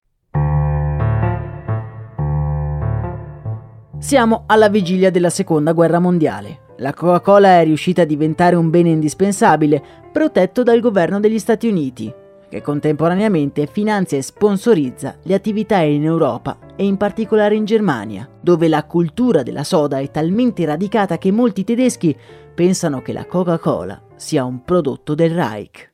Siamo 4.01 4.43
alla 4.47 4.67
vigilia 4.67 5.11
della 5.11 5.29
seconda 5.29 5.73
guerra 5.73 5.99
mondiale. 5.99 6.61
La 6.77 6.91
Coca-Cola 6.91 7.59
è 7.59 7.63
riuscita 7.63 8.01
a 8.01 8.05
diventare 8.05 8.55
un 8.55 8.71
bene 8.71 8.89
indispensabile, 8.89 9.81
protetto 10.11 10.63
dal 10.63 10.79
governo 10.79 11.19
degli 11.19 11.37
Stati 11.37 11.67
Uniti, 11.67 12.11
che 12.49 12.61
contemporaneamente 12.63 13.67
finanzia 13.67 14.17
e 14.17 14.23
sponsorizza 14.23 15.17
le 15.21 15.35
attività 15.35 15.77
in 15.77 16.03
Europa 16.03 16.57
e 16.75 16.83
in 16.83 16.97
particolare 16.97 17.53
in 17.53 17.63
Germania, 17.63 18.27
dove 18.41 18.67
la 18.67 18.83
cultura 18.85 19.43
della 19.43 19.63
soda 19.63 19.99
è 19.99 20.09
talmente 20.09 20.65
radicata 20.65 21.19
che 21.19 21.31
molti 21.31 21.63
tedeschi 21.63 22.17
pensano 22.55 23.03
che 23.03 23.13
la 23.13 23.25
Coca-Cola 23.25 24.01
sia 24.15 24.43
un 24.43 24.63
prodotto 24.63 25.13
del 25.13 25.35
Reich. 25.35 25.91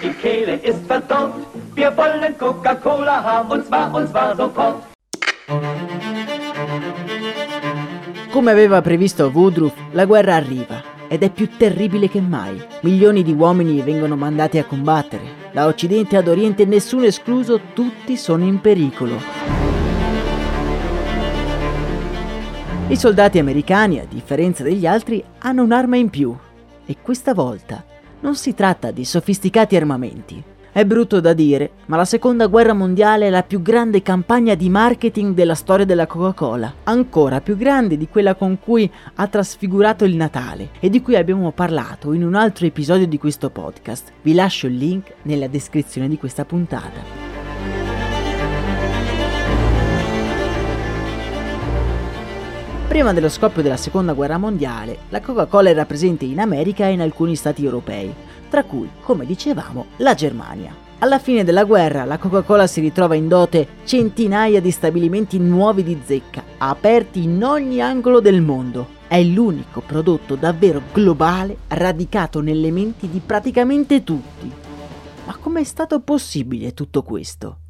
Die 0.00 0.14
Kehle 0.16 0.54
ist 0.64 0.80
verdorrt, 0.86 1.46
wir 1.74 1.94
wollen 1.94 2.36
Coca-Cola 2.38 3.22
haben, 3.22 3.50
und 3.50 3.66
zwar, 3.66 3.94
und 3.94 4.08
zwar 4.08 4.34
sofort. 4.34 4.91
Come 8.30 8.50
aveva 8.50 8.80
previsto 8.80 9.30
Woodruff, 9.32 9.74
la 9.90 10.06
guerra 10.06 10.34
arriva 10.34 10.82
ed 11.06 11.22
è 11.22 11.30
più 11.30 11.50
terribile 11.58 12.08
che 12.08 12.22
mai. 12.22 12.58
Milioni 12.80 13.22
di 13.22 13.32
uomini 13.32 13.82
vengono 13.82 14.16
mandati 14.16 14.56
a 14.56 14.64
combattere. 14.64 15.50
Da 15.52 15.66
occidente 15.66 16.16
ad 16.16 16.28
oriente, 16.28 16.64
nessuno 16.64 17.04
escluso, 17.04 17.60
tutti 17.74 18.16
sono 18.16 18.44
in 18.44 18.62
pericolo. 18.62 19.20
I 22.88 22.96
soldati 22.96 23.38
americani, 23.38 23.98
a 24.00 24.06
differenza 24.08 24.62
degli 24.62 24.86
altri, 24.86 25.22
hanno 25.40 25.62
un'arma 25.62 25.96
in 25.96 26.08
più. 26.08 26.34
E 26.86 26.96
questa 27.02 27.34
volta 27.34 27.84
non 28.20 28.34
si 28.34 28.54
tratta 28.54 28.90
di 28.90 29.04
sofisticati 29.04 29.76
armamenti, 29.76 30.42
è 30.72 30.86
brutto 30.86 31.20
da 31.20 31.34
dire, 31.34 31.72
ma 31.86 31.98
la 31.98 32.06
seconda 32.06 32.46
guerra 32.46 32.72
mondiale 32.72 33.26
è 33.26 33.30
la 33.30 33.42
più 33.42 33.60
grande 33.60 34.00
campagna 34.00 34.54
di 34.54 34.70
marketing 34.70 35.34
della 35.34 35.54
storia 35.54 35.84
della 35.84 36.06
Coca-Cola, 36.06 36.72
ancora 36.84 37.42
più 37.42 37.58
grande 37.58 37.98
di 37.98 38.08
quella 38.08 38.34
con 38.34 38.58
cui 38.58 38.90
ha 39.16 39.26
trasfigurato 39.26 40.06
il 40.06 40.16
Natale 40.16 40.70
e 40.80 40.88
di 40.88 41.02
cui 41.02 41.16
abbiamo 41.16 41.52
parlato 41.52 42.14
in 42.14 42.24
un 42.24 42.34
altro 42.34 42.64
episodio 42.64 43.06
di 43.06 43.18
questo 43.18 43.50
podcast. 43.50 44.12
Vi 44.22 44.32
lascio 44.32 44.66
il 44.66 44.76
link 44.76 45.12
nella 45.22 45.46
descrizione 45.46 46.08
di 46.08 46.16
questa 46.16 46.46
puntata. 46.46 47.30
Prima 52.88 53.12
dello 53.14 53.30
scoppio 53.30 53.62
della 53.62 53.78
seconda 53.78 54.12
guerra 54.12 54.36
mondiale, 54.36 54.98
la 55.08 55.20
Coca-Cola 55.20 55.70
era 55.70 55.86
presente 55.86 56.26
in 56.26 56.38
America 56.38 56.86
e 56.86 56.92
in 56.92 57.00
alcuni 57.00 57.36
stati 57.36 57.64
europei, 57.64 58.14
tra 58.52 58.64
cui, 58.64 58.86
come 59.00 59.24
dicevamo, 59.24 59.86
la 59.96 60.12
Germania. 60.12 60.76
Alla 60.98 61.18
fine 61.18 61.42
della 61.42 61.64
guerra 61.64 62.04
la 62.04 62.18
Coca-Cola 62.18 62.66
si 62.66 62.82
ritrova 62.82 63.14
in 63.14 63.26
dote 63.26 63.66
centinaia 63.84 64.60
di 64.60 64.70
stabilimenti 64.70 65.38
nuovi 65.38 65.82
di 65.82 65.98
zecca, 66.04 66.44
aperti 66.58 67.22
in 67.22 67.42
ogni 67.42 67.80
angolo 67.80 68.20
del 68.20 68.42
mondo. 68.42 69.00
È 69.08 69.22
l'unico 69.22 69.80
prodotto 69.80 70.34
davvero 70.34 70.82
globale 70.92 71.56
radicato 71.68 72.42
nelle 72.42 72.70
menti 72.70 73.08
di 73.08 73.22
praticamente 73.24 74.04
tutti. 74.04 74.52
Ma 75.24 75.34
com'è 75.40 75.64
stato 75.64 76.00
possibile 76.00 76.74
tutto 76.74 77.02
questo? 77.02 77.61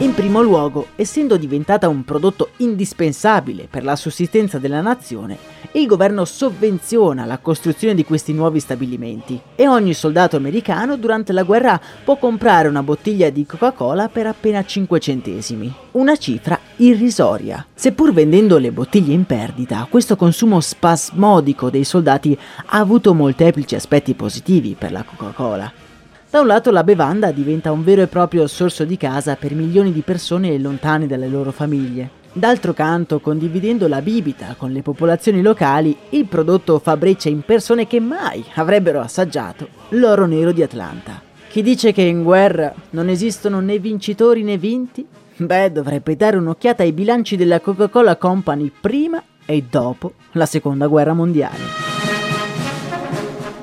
In 0.00 0.14
primo 0.14 0.40
luogo, 0.42 0.90
essendo 0.94 1.36
diventata 1.36 1.88
un 1.88 2.04
prodotto 2.04 2.50
indispensabile 2.58 3.66
per 3.68 3.82
la 3.82 3.96
sussistenza 3.96 4.58
della 4.58 4.80
nazione, 4.80 5.36
il 5.72 5.86
governo 5.86 6.24
sovvenziona 6.24 7.24
la 7.24 7.38
costruzione 7.38 7.96
di 7.96 8.04
questi 8.04 8.32
nuovi 8.32 8.60
stabilimenti 8.60 9.40
e 9.56 9.66
ogni 9.66 9.94
soldato 9.94 10.36
americano 10.36 10.96
durante 10.96 11.32
la 11.32 11.42
guerra 11.42 11.80
può 12.04 12.16
comprare 12.16 12.68
una 12.68 12.84
bottiglia 12.84 13.28
di 13.30 13.44
Coca-Cola 13.44 14.08
per 14.08 14.28
appena 14.28 14.64
5 14.64 15.00
centesimi, 15.00 15.74
una 15.92 16.14
cifra 16.16 16.56
irrisoria. 16.76 17.66
Seppur 17.74 18.12
vendendo 18.12 18.56
le 18.58 18.70
bottiglie 18.70 19.14
in 19.14 19.26
perdita, 19.26 19.84
questo 19.90 20.14
consumo 20.14 20.60
spasmodico 20.60 21.70
dei 21.70 21.82
soldati 21.82 22.38
ha 22.66 22.78
avuto 22.78 23.14
molteplici 23.14 23.74
aspetti 23.74 24.14
positivi 24.14 24.76
per 24.78 24.92
la 24.92 25.02
Coca-Cola. 25.02 25.86
Da 26.30 26.40
un 26.40 26.46
lato 26.46 26.70
la 26.70 26.84
bevanda 26.84 27.32
diventa 27.32 27.72
un 27.72 27.82
vero 27.82 28.02
e 28.02 28.06
proprio 28.06 28.46
sorso 28.46 28.84
di 28.84 28.98
casa 28.98 29.36
per 29.36 29.54
milioni 29.54 29.94
di 29.94 30.02
persone 30.02 30.58
lontane 30.58 31.06
dalle 31.06 31.26
loro 31.26 31.52
famiglie. 31.52 32.10
D'altro 32.34 32.74
canto, 32.74 33.18
condividendo 33.18 33.88
la 33.88 34.02
bibita 34.02 34.54
con 34.58 34.70
le 34.70 34.82
popolazioni 34.82 35.40
locali, 35.40 35.96
il 36.10 36.26
prodotto 36.26 36.78
fa 36.80 36.98
breccia 36.98 37.30
in 37.30 37.40
persone 37.40 37.86
che 37.86 37.98
mai 37.98 38.44
avrebbero 38.56 39.00
assaggiato 39.00 39.68
l'oro 39.90 40.26
nero 40.26 40.52
di 40.52 40.62
Atlanta. 40.62 41.22
Chi 41.48 41.62
dice 41.62 41.92
che 41.92 42.02
in 42.02 42.22
guerra 42.22 42.74
non 42.90 43.08
esistono 43.08 43.60
né 43.60 43.78
vincitori 43.78 44.42
né 44.42 44.58
vinti? 44.58 45.06
Beh, 45.34 45.72
dovrebbe 45.72 46.14
dare 46.14 46.36
un'occhiata 46.36 46.82
ai 46.82 46.92
bilanci 46.92 47.36
della 47.36 47.60
Coca-Cola 47.60 48.16
Company 48.16 48.70
prima 48.78 49.22
e 49.46 49.64
dopo 49.68 50.12
la 50.32 50.44
seconda 50.44 50.88
guerra 50.88 51.14
mondiale. 51.14 51.87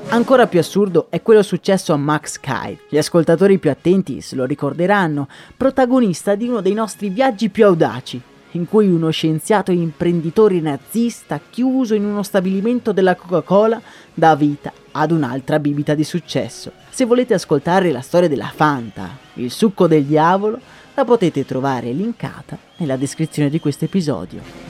Ancora 0.08 0.46
più 0.46 0.60
assurdo 0.60 1.08
è 1.10 1.20
quello 1.20 1.42
successo 1.42 1.92
a 1.92 1.96
Max 1.96 2.38
Kyle. 2.38 2.78
Gli 2.88 2.96
ascoltatori 2.96 3.58
più 3.58 3.70
attenti 3.70 4.20
se 4.20 4.36
lo 4.36 4.44
ricorderanno, 4.44 5.28
protagonista 5.56 6.36
di 6.36 6.46
uno 6.46 6.60
dei 6.60 6.74
nostri 6.74 7.08
viaggi 7.08 7.48
più 7.48 7.66
audaci, 7.66 8.20
in 8.52 8.68
cui 8.68 8.88
uno 8.88 9.10
scienziato 9.10 9.72
imprenditore 9.72 10.60
nazista 10.60 11.40
chiuso 11.50 11.94
in 11.94 12.04
uno 12.04 12.22
stabilimento 12.22 12.92
della 12.92 13.16
Coca-Cola 13.16 13.82
dà 14.14 14.36
vita 14.36 14.72
ad 14.92 15.10
un'altra 15.10 15.58
bibita 15.58 15.94
di 15.94 16.04
successo. 16.04 16.70
Se 16.88 17.04
volete 17.04 17.34
ascoltare 17.34 17.90
la 17.90 18.00
storia 18.00 18.28
della 18.28 18.52
Fanta, 18.54 19.10
il 19.34 19.50
succo 19.50 19.88
del 19.88 20.04
diavolo, 20.04 20.58
la 20.94 21.04
potete 21.04 21.44
trovare 21.44 21.90
linkata 21.90 22.56
nella 22.76 22.96
descrizione 22.96 23.50
di 23.50 23.58
questo 23.58 23.84
episodio. 23.84 24.65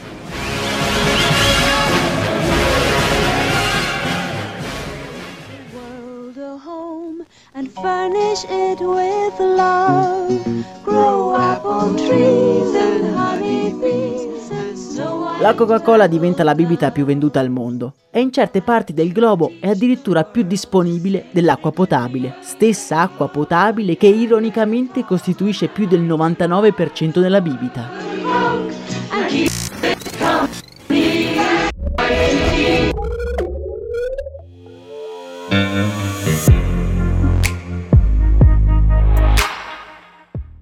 Furnish 7.87 8.45
it 8.49 8.81
with 8.81 9.39
love. 9.39 10.43
Grow 10.83 11.37
apple 11.37 11.95
trees 11.95 12.75
and 12.75 13.15
honey 13.15 13.71
bees. 13.81 14.25
La 15.41 15.55
Coca-Cola 15.55 16.07
diventa 16.07 16.43
la 16.43 16.55
bibita 16.55 16.91
più 16.91 17.05
venduta 17.05 17.39
al 17.39 17.51
mondo 17.51 17.95
e 18.11 18.21
in 18.21 18.33
certe 18.33 18.63
parti 18.63 18.95
del 18.95 19.13
globo 19.13 19.53
è 19.61 19.69
addirittura 19.69 20.25
più 20.25 20.43
disponibile 20.43 21.27
dell'acqua 21.31 21.71
potabile, 21.71 22.37
stessa 22.41 23.01
acqua 23.01 23.29
potabile 23.29 23.97
che 23.97 24.07
ironicamente 24.07 25.05
costituisce 25.05 25.69
più 25.69 25.87
del 25.87 26.03
99% 26.03 27.21
della 27.21 27.43
bibita. 27.43 28.07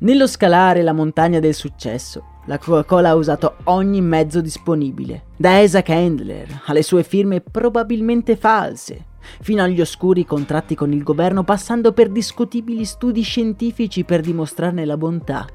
Nello 0.05 0.27
scalare 0.27 0.83
la 0.83 0.93
montagna 0.93 1.41
del 1.41 1.55
successo, 1.55 2.41
la 2.45 2.59
Coca-Cola 2.59 3.09
ha 3.09 3.15
usato 3.15 3.55
ogni 3.65 4.03
mezzo 4.03 4.43
disponibile, 4.43 5.29
da 5.35 5.61
Isaac 5.61 5.89
Handler 5.89 6.61
alle 6.67 6.83
sue 6.83 7.03
firme 7.03 7.41
probabilmente 7.41 8.37
false, 8.37 9.07
fino 9.41 9.63
agli 9.63 9.81
oscuri 9.81 10.27
contratti 10.27 10.75
con 10.75 10.93
il 10.93 11.03
governo 11.03 11.43
passando 11.43 11.93
per 11.93 12.11
discutibili 12.11 12.85
studi 12.85 13.23
scientifici 13.23 14.05
per 14.05 14.21
dimostrarne 14.21 14.85
la 14.85 14.99
bontà. 14.99 15.47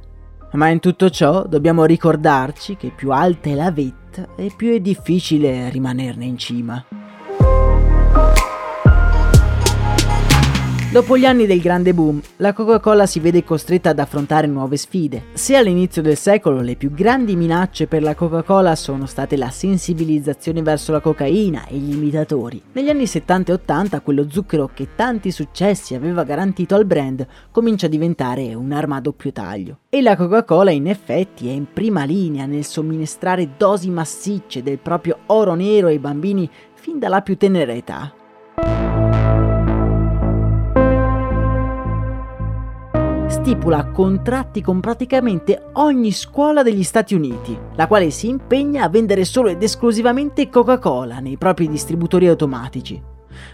Ma 0.53 0.69
in 0.69 0.79
tutto 0.79 1.12
ciò 1.12 1.45
dobbiamo 1.45 1.85
ricordarci 1.85 2.75
che 2.75 2.91
più 2.95 3.12
alta 3.12 3.51
è 3.51 3.53
la 3.53 3.71
vetta 3.71 4.29
e 4.35 4.51
più 4.57 4.73
è 4.73 4.79
difficile 4.79 5.69
rimanerne 5.69 6.25
in 6.25 6.39
cima. 6.39 6.83
Dopo 10.91 11.19
gli 11.19 11.25
anni 11.25 11.45
del 11.45 11.62
grande 11.62 11.93
boom, 11.93 12.19
la 12.38 12.52
Coca-Cola 12.52 13.06
si 13.06 13.19
vede 13.19 13.43
costretta 13.43 13.91
ad 13.91 13.99
affrontare 13.99 14.47
nuove 14.47 14.75
sfide. 14.75 15.25
Se 15.34 15.56
all'inizio 15.56 16.02
del 16.02 16.17
secolo 16.17 16.62
le 16.62 16.75
più 16.75 16.91
grandi 16.91 17.36
minacce 17.36 17.86
per 17.86 18.02
la 18.02 18.15
Coca-Cola 18.15 18.75
sono 18.75 19.06
state 19.06 19.38
la 19.38 19.52
sensibilizzazione 19.52 20.63
verso 20.63 20.91
la 20.91 20.99
cocaina 20.99 21.67
e 21.67 21.78
gli 21.78 21.93
imitatori, 21.93 22.60
negli 22.71 22.89
anni 22.89 23.06
70 23.06 23.52
e 23.52 23.56
80 23.56 24.02
quello 24.02 24.28
zucchero 24.32 24.71
che 24.73 24.88
tanti 24.95 25.30
successi 25.30 25.93
aveva 25.93 26.23
garantito 26.23 26.73
al 26.73 26.86
brand 26.86 27.23
comincia 27.52 27.86
a 27.86 27.89
diventare 27.89 28.56
un'arma 28.56 28.95
a 28.95 29.02
doppio 29.02 29.32
taglio. 29.32 29.82
E 29.89 30.02
la 30.02 30.15
Coca-Cola 30.15 30.71
in 30.71 30.88
effetti 30.88 31.49
è 31.49 31.52
in 31.52 31.67
prima 31.71 32.04
linea 32.04 32.47
nel 32.47 32.65
somministrare 32.65 33.52
dosi 33.58 33.91
massicce 33.91 34.63
del 34.63 34.80
proprio 34.80 35.19
oro 35.28 35.54
nero 35.54 35.86
ai 35.86 35.99
bambini 35.99 36.49
fin 36.73 36.97
dalla 36.97 37.21
più 37.21 37.38
tenera 37.38 37.73
età. 37.73 38.12
Stipula 43.49 43.88
contratti 43.88 44.62
con 44.62 44.79
praticamente 44.79 45.69
ogni 45.73 46.12
scuola 46.12 46.62
degli 46.62 46.83
Stati 46.83 47.15
Uniti, 47.15 47.57
la 47.73 47.88
quale 47.88 48.12
si 48.12 48.27
impegna 48.27 48.83
a 48.83 48.89
vendere 48.89 49.25
solo 49.25 49.49
ed 49.49 49.63
esclusivamente 49.63 50.49
Coca-Cola 50.49 51.17
nei 51.17 51.35
propri 51.35 51.67
distributori 51.67 52.27
automatici. 52.27 53.01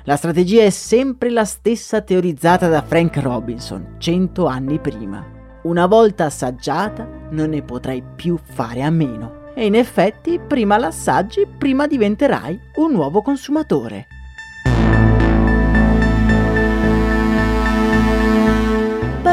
La 0.03 0.17
strategia 0.17 0.63
è 0.63 0.69
sempre 0.69 1.29
la 1.29 1.45
stessa 1.45 2.01
teorizzata 2.01 2.67
da 2.67 2.81
Frank 2.81 3.15
Robinson 3.19 3.95
cento 3.97 4.47
anni 4.47 4.79
prima. 4.79 5.25
Una 5.63 5.86
volta 5.86 6.25
assaggiata 6.25 7.08
non 7.29 7.51
ne 7.51 7.62
potrai 7.62 8.03
più 8.17 8.38
fare 8.38 8.84
a 8.84 8.89
meno. 8.89 9.53
E 9.55 9.65
in 9.65 9.75
effetti, 9.75 10.41
prima 10.45 10.77
l'assaggi, 10.77 11.47
prima 11.58 11.88
diventerai 11.88 12.60
un 12.79 12.91
nuovo 12.91 13.21
consumatore. 13.21 14.08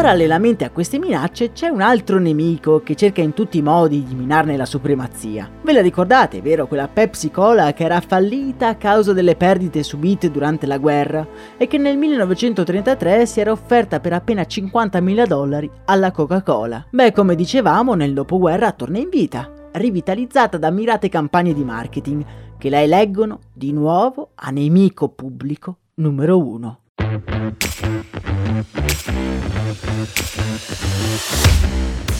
Parallelamente 0.02 0.64
a 0.64 0.70
queste 0.70 0.98
minacce 0.98 1.52
c'è 1.52 1.68
un 1.68 1.80
altro 1.80 2.18
nemico 2.18 2.82
che 2.82 2.96
cerca 2.96 3.20
in 3.20 3.34
tutti 3.34 3.58
i 3.58 3.62
modi 3.62 4.02
di 4.02 4.16
minarne 4.16 4.56
la 4.56 4.66
supremazia. 4.66 5.48
Ve 5.62 5.72
la 5.72 5.80
ricordate, 5.80 6.42
vero? 6.42 6.66
Quella 6.66 6.88
Pepsi 6.88 7.30
Cola 7.30 7.72
che 7.72 7.84
era 7.84 8.00
fallita 8.00 8.66
a 8.66 8.74
causa 8.74 9.12
delle 9.12 9.36
perdite 9.36 9.84
subite 9.84 10.32
durante 10.32 10.66
la 10.66 10.78
guerra 10.78 11.24
e 11.56 11.68
che 11.68 11.78
nel 11.78 11.96
1933 11.98 13.26
si 13.26 13.38
era 13.38 13.52
offerta 13.52 14.00
per 14.00 14.14
appena 14.14 14.42
50.000 14.42 15.24
dollari 15.24 15.70
alla 15.84 16.10
Coca-Cola. 16.10 16.86
Beh, 16.90 17.12
come 17.12 17.36
dicevamo, 17.36 17.94
nel 17.94 18.12
dopoguerra 18.12 18.72
torna 18.72 18.98
in 18.98 19.08
vita, 19.08 19.52
rivitalizzata 19.70 20.58
da 20.58 20.72
mirate 20.72 21.08
campagne 21.08 21.54
di 21.54 21.62
marketing 21.62 22.24
che 22.58 22.70
la 22.70 22.82
eleggono 22.82 23.38
di 23.52 23.72
nuovo 23.72 24.30
a 24.34 24.50
nemico 24.50 25.10
pubblico 25.10 25.76
numero 25.94 26.44
uno. 26.44 26.81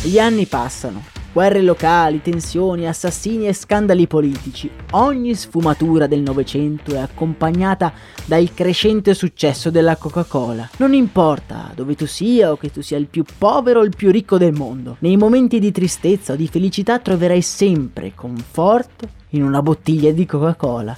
Gli 0.02 0.18
anni 0.18 0.44
passano. 0.46 1.04
Guerre 1.32 1.62
locali, 1.62 2.20
tensioni, 2.20 2.86
assassini 2.86 3.46
e 3.46 3.54
scandali 3.54 4.06
politici. 4.06 4.70
Ogni 4.90 5.34
sfumatura 5.34 6.06
del 6.06 6.20
Novecento 6.20 6.94
è 6.94 6.98
accompagnata 6.98 7.90
dal 8.26 8.52
crescente 8.52 9.14
successo 9.14 9.70
della 9.70 9.96
Coca-Cola. 9.96 10.68
Non 10.76 10.92
importa 10.92 11.72
dove 11.74 11.94
tu 11.94 12.06
sia 12.06 12.52
o 12.52 12.58
che 12.58 12.70
tu 12.70 12.82
sia 12.82 12.98
il 12.98 13.06
più 13.06 13.24
povero 13.38 13.80
o 13.80 13.84
il 13.84 13.96
più 13.96 14.10
ricco 14.10 14.36
del 14.36 14.52
mondo, 14.52 14.96
nei 14.98 15.16
momenti 15.16 15.58
di 15.58 15.72
tristezza 15.72 16.34
o 16.34 16.36
di 16.36 16.48
felicità 16.48 16.98
troverai 16.98 17.40
sempre 17.40 18.12
conforto 18.14 19.08
in 19.30 19.42
una 19.42 19.62
bottiglia 19.62 20.12
di 20.12 20.26
Coca-Cola. 20.26 20.96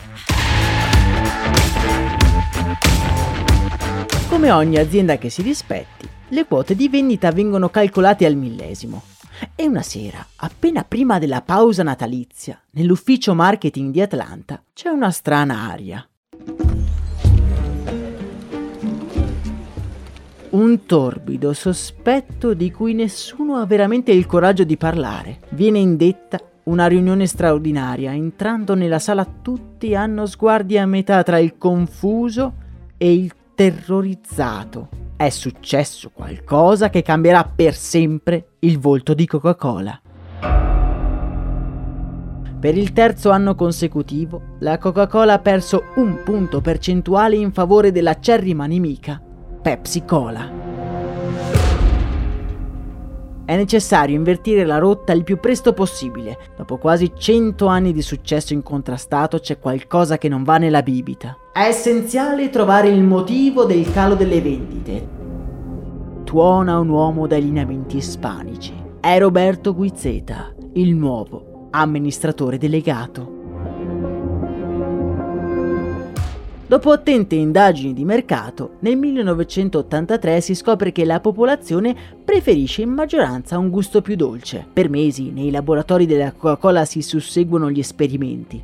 Come 4.29 4.51
ogni 4.51 4.79
azienda 4.79 5.17
che 5.17 5.31
si 5.31 5.43
rispetti, 5.43 6.09
le 6.29 6.47
quote 6.47 6.75
di 6.75 6.89
vendita 6.89 7.31
vengono 7.31 7.69
calcolate 7.69 8.27
al 8.27 8.35
millesimo. 8.35 9.03
E 9.55 9.67
una 9.67 9.83
sera, 9.83 10.25
appena 10.37 10.85
prima 10.85 11.19
della 11.19 11.43
pausa 11.43 11.83
natalizia, 11.83 12.61
nell'ufficio 12.71 13.35
marketing 13.35 13.93
di 13.93 14.01
Atlanta, 14.01 14.63
c'è 14.73 14.89
una 14.89 15.11
strana 15.11 15.71
aria. 15.71 16.09
Un 20.51 20.87
torbido 20.87 21.53
sospetto 21.53 22.55
di 22.55 22.71
cui 22.71 22.95
nessuno 22.95 23.57
ha 23.57 23.67
veramente 23.67 24.13
il 24.13 24.27
coraggio 24.27 24.65
di 24.65 24.77
parlare. 24.77 25.41
Viene 25.51 25.81
indetta 25.81 26.39
una 26.65 26.87
riunione 26.87 27.27
straordinaria. 27.27 28.13
Entrando 28.13 28.75
nella 28.75 29.01
sala 29.01 29.25
tutti 29.25 29.95
hanno 29.95 30.27
sguardi 30.27 30.79
a 30.79 30.87
metà 30.87 31.23
tra 31.23 31.39
il 31.39 31.59
confuso 31.59 32.55
e 32.97 33.13
il 33.13 33.33
terrorizzato. 33.55 34.89
È 35.17 35.29
successo 35.29 36.11
qualcosa 36.13 36.91
che 36.91 37.03
cambierà 37.03 37.45
per 37.45 37.75
sempre 37.75 38.57
il 38.61 38.79
volto 38.79 39.15
di 39.15 39.27
Coca-Cola. 39.27 40.01
Per 42.61 42.79
il 42.79 42.93
terzo 42.93 43.31
anno 43.31 43.55
consecutivo, 43.55 44.57
la 44.61 44.79
Coca-Cola 44.79 45.35
ha 45.35 45.39
perso 45.39 45.85
un 45.97 46.23
punto 46.25 46.61
percentuale 46.61 47.37
in 47.37 47.53
favore 47.53 47.93
della 47.93 48.19
cerrima 48.19 48.67
nemica, 48.67 49.21
Pepsi 49.61 50.05
Cola. 50.05 50.64
È 53.47 53.57
necessario 53.57 54.17
invertire 54.17 54.65
la 54.65 54.79
rotta 54.79 55.13
il 55.13 55.23
più 55.23 55.39
presto 55.39 55.75
possibile. 55.75 56.39
Dopo 56.57 56.79
quasi 56.79 57.13
100 57.15 57.67
anni 57.67 57.93
di 57.93 58.01
successo 58.01 58.55
incontrastato 58.55 59.39
c'è 59.39 59.59
qualcosa 59.59 60.17
che 60.17 60.31
non 60.31 60.45
va 60.45 60.57
nella 60.57 60.83
bibita. 60.83 61.37
È 61.53 61.61
essenziale 61.61 62.49
trovare 62.49 62.89
il 62.89 63.03
motivo 63.03 63.65
del 63.65 63.93
calo 63.93 64.15
delle 64.15 64.41
vendite. 64.41 65.09
Tuona 66.25 66.79
un 66.79 66.89
uomo 66.89 67.27
dai 67.27 67.43
lineamenti 67.43 67.99
ispanici. 67.99 68.73
È 68.99 69.19
Roberto 69.19 69.75
Guizzeta, 69.75 70.55
il 70.73 70.95
nuovo 70.95 71.69
amministratore 71.71 72.57
delegato. 72.57 73.34
Dopo 76.75 76.91
attente 76.91 77.37
indagini 77.37 77.93
di 77.93 78.05
mercato, 78.05 78.79
nel 78.81 78.97
1983 78.97 80.41
si 80.41 80.57
scopre 80.57 80.91
che 80.91 81.05
la 81.05 81.21
popolazione 81.21 81.95
preferisce 82.25 82.83
in 82.83 82.91
maggioranza 82.91 83.59
un 83.59 83.71
gusto 83.71 84.03
più 84.03 84.17
dolce. 84.17 84.67
Per 84.73 84.91
mesi 84.91 85.31
nei 85.31 85.53
laboratori 85.53 86.05
della 86.05 86.33
Coca-Cola 86.33 86.85
si 86.85 87.01
susseguono 87.01 87.71
gli 87.71 87.79
esperimenti. 87.79 88.61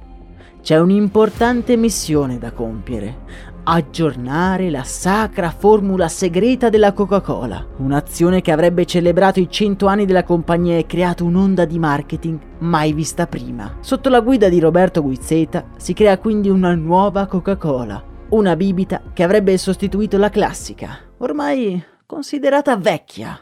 C'è 0.60 0.80
un'importante 0.80 1.76
missione 1.76 2.38
da 2.38 2.50
compiere. 2.50 3.18
Aggiornare 3.62 4.70
la 4.70 4.84
sacra 4.84 5.50
formula 5.50 6.08
segreta 6.08 6.70
della 6.70 6.92
Coca-Cola. 6.92 7.66
Un'azione 7.76 8.40
che 8.40 8.52
avrebbe 8.52 8.86
celebrato 8.86 9.38
i 9.38 9.50
100 9.50 9.86
anni 9.86 10.06
della 10.06 10.24
compagnia 10.24 10.78
e 10.78 10.86
creato 10.86 11.24
un'onda 11.24 11.66
di 11.66 11.78
marketing 11.78 12.38
mai 12.60 12.94
vista 12.94 13.26
prima. 13.26 13.76
Sotto 13.80 14.08
la 14.08 14.20
guida 14.20 14.48
di 14.48 14.58
Roberto 14.60 15.02
Guizzeta 15.02 15.66
si 15.76 15.92
crea 15.92 16.18
quindi 16.18 16.48
una 16.48 16.74
nuova 16.74 17.26
Coca-Cola. 17.26 18.02
Una 18.30 18.56
bibita 18.56 19.02
che 19.12 19.22
avrebbe 19.22 19.58
sostituito 19.58 20.16
la 20.16 20.30
classica, 20.30 20.98
ormai 21.18 21.84
considerata 22.06 22.76
vecchia. 22.76 23.38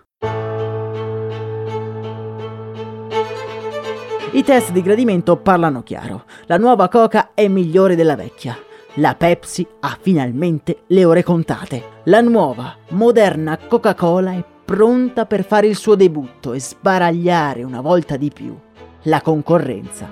I 4.32 4.42
test 4.42 4.72
di 4.72 4.82
gradimento 4.82 5.36
parlano 5.36 5.82
chiaro. 5.82 6.24
La 6.46 6.58
nuova 6.58 6.88
Coca 6.88 7.30
è 7.34 7.48
migliore 7.48 7.94
della 7.94 8.16
vecchia. 8.16 8.56
La 8.94 9.14
Pepsi 9.14 9.66
ha 9.80 9.96
finalmente 10.00 10.82
le 10.88 11.04
ore 11.04 11.22
contate. 11.22 12.00
La 12.04 12.20
nuova, 12.20 12.74
moderna 12.90 13.58
Coca-Cola 13.58 14.32
è 14.32 14.44
pronta 14.64 15.26
per 15.26 15.44
fare 15.44 15.66
il 15.66 15.76
suo 15.76 15.94
debutto 15.94 16.52
e 16.52 16.60
sbaragliare 16.60 17.62
una 17.62 17.80
volta 17.80 18.16
di 18.16 18.30
più 18.32 18.56
la 19.02 19.20
concorrenza. 19.20 20.08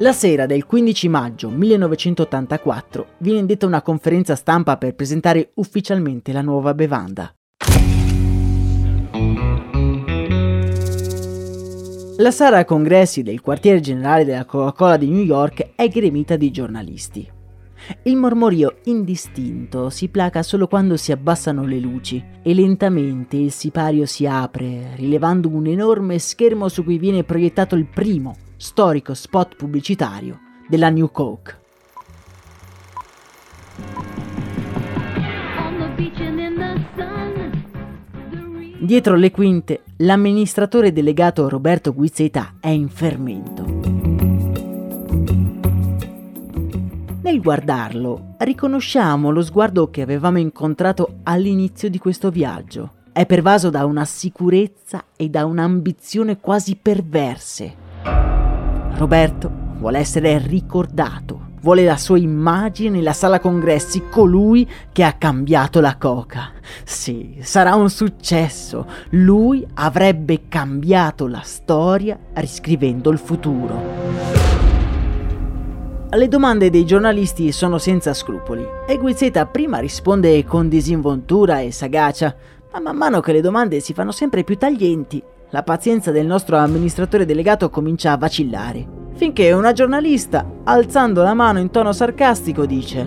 La 0.00 0.12
sera 0.12 0.44
del 0.44 0.66
15 0.66 1.08
maggio 1.08 1.48
1984 1.48 3.06
viene 3.18 3.40
indetta 3.40 3.66
una 3.66 3.80
conferenza 3.80 4.36
stampa 4.36 4.76
per 4.76 4.94
presentare 4.94 5.52
ufficialmente 5.54 6.32
la 6.32 6.42
nuova 6.42 6.74
bevanda. 6.74 7.34
La 12.18 12.30
sala 12.30 12.64
congressi 12.64 13.22
del 13.22 13.42
quartiere 13.42 13.80
generale 13.80 14.24
della 14.24 14.46
Coca-Cola 14.46 14.96
di 14.96 15.06
New 15.06 15.22
York 15.22 15.72
è 15.74 15.86
gremita 15.88 16.36
di 16.36 16.50
giornalisti. 16.50 17.30
Il 18.04 18.16
mormorio 18.16 18.78
indistinto 18.84 19.90
si 19.90 20.08
placa 20.08 20.42
solo 20.42 20.66
quando 20.66 20.96
si 20.96 21.12
abbassano 21.12 21.66
le 21.66 21.78
luci 21.78 22.24
e 22.42 22.54
lentamente 22.54 23.36
il 23.36 23.52
sipario 23.52 24.06
si 24.06 24.26
apre, 24.26 24.94
rilevando 24.96 25.50
un 25.50 25.66
enorme 25.66 26.18
schermo 26.18 26.68
su 26.68 26.84
cui 26.84 26.96
viene 26.96 27.22
proiettato 27.22 27.76
il 27.76 27.84
primo 27.84 28.34
storico 28.56 29.12
spot 29.12 29.56
pubblicitario 29.56 30.40
della 30.68 30.88
New 30.88 31.10
Coke. 31.10 31.58
Dietro 38.78 39.16
le 39.16 39.30
quinte, 39.30 39.84
l'amministratore 39.98 40.92
delegato 40.92 41.48
Roberto 41.48 41.94
Guizzeta 41.94 42.56
è 42.60 42.68
in 42.68 42.88
fermento. 42.88 43.64
Nel 47.22 47.40
guardarlo, 47.40 48.34
riconosciamo 48.38 49.30
lo 49.30 49.42
sguardo 49.42 49.90
che 49.90 50.02
avevamo 50.02 50.38
incontrato 50.38 51.20
all'inizio 51.22 51.88
di 51.88 51.98
questo 51.98 52.30
viaggio. 52.30 52.92
È 53.12 53.24
pervaso 53.24 53.70
da 53.70 53.86
una 53.86 54.04
sicurezza 54.04 55.04
e 55.16 55.30
da 55.30 55.46
un'ambizione 55.46 56.38
quasi 56.38 56.76
perverse. 56.76 57.74
Roberto 58.96 59.50
vuole 59.78 59.98
essere 59.98 60.38
ricordato 60.38 61.35
vuole 61.66 61.82
la 61.82 61.96
sua 61.96 62.16
immagine 62.16 62.98
nella 62.98 63.12
sala 63.12 63.40
congressi, 63.40 64.04
colui 64.08 64.70
che 64.92 65.02
ha 65.02 65.14
cambiato 65.14 65.80
la 65.80 65.96
coca. 65.96 66.52
Sì, 66.84 67.38
sarà 67.40 67.74
un 67.74 67.90
successo. 67.90 68.86
Lui 69.10 69.66
avrebbe 69.74 70.42
cambiato 70.46 71.26
la 71.26 71.40
storia 71.40 72.16
riscrivendo 72.34 73.10
il 73.10 73.18
futuro. 73.18 73.82
Le 76.08 76.28
domande 76.28 76.70
dei 76.70 76.86
giornalisti 76.86 77.50
sono 77.50 77.78
senza 77.78 78.14
scrupoli 78.14 78.64
e 78.86 78.96
Guizzeta 78.96 79.44
prima 79.46 79.78
risponde 79.78 80.44
con 80.44 80.68
disinvoltura 80.68 81.58
e 81.58 81.72
sagacia, 81.72 82.32
ma 82.74 82.78
man 82.78 82.96
mano 82.96 83.18
che 83.18 83.32
le 83.32 83.40
domande 83.40 83.80
si 83.80 83.92
fanno 83.92 84.12
sempre 84.12 84.44
più 84.44 84.56
taglienti, 84.56 85.20
la 85.50 85.62
pazienza 85.62 86.10
del 86.10 86.26
nostro 86.26 86.56
amministratore 86.56 87.24
delegato 87.24 87.70
comincia 87.70 88.12
a 88.12 88.16
vacillare 88.16 88.96
finché 89.16 89.52
una 89.52 89.72
giornalista, 89.72 90.44
alzando 90.64 91.22
la 91.22 91.34
mano 91.34 91.58
in 91.58 91.70
tono 91.70 91.92
sarcastico, 91.92 92.66
dice 92.66 93.02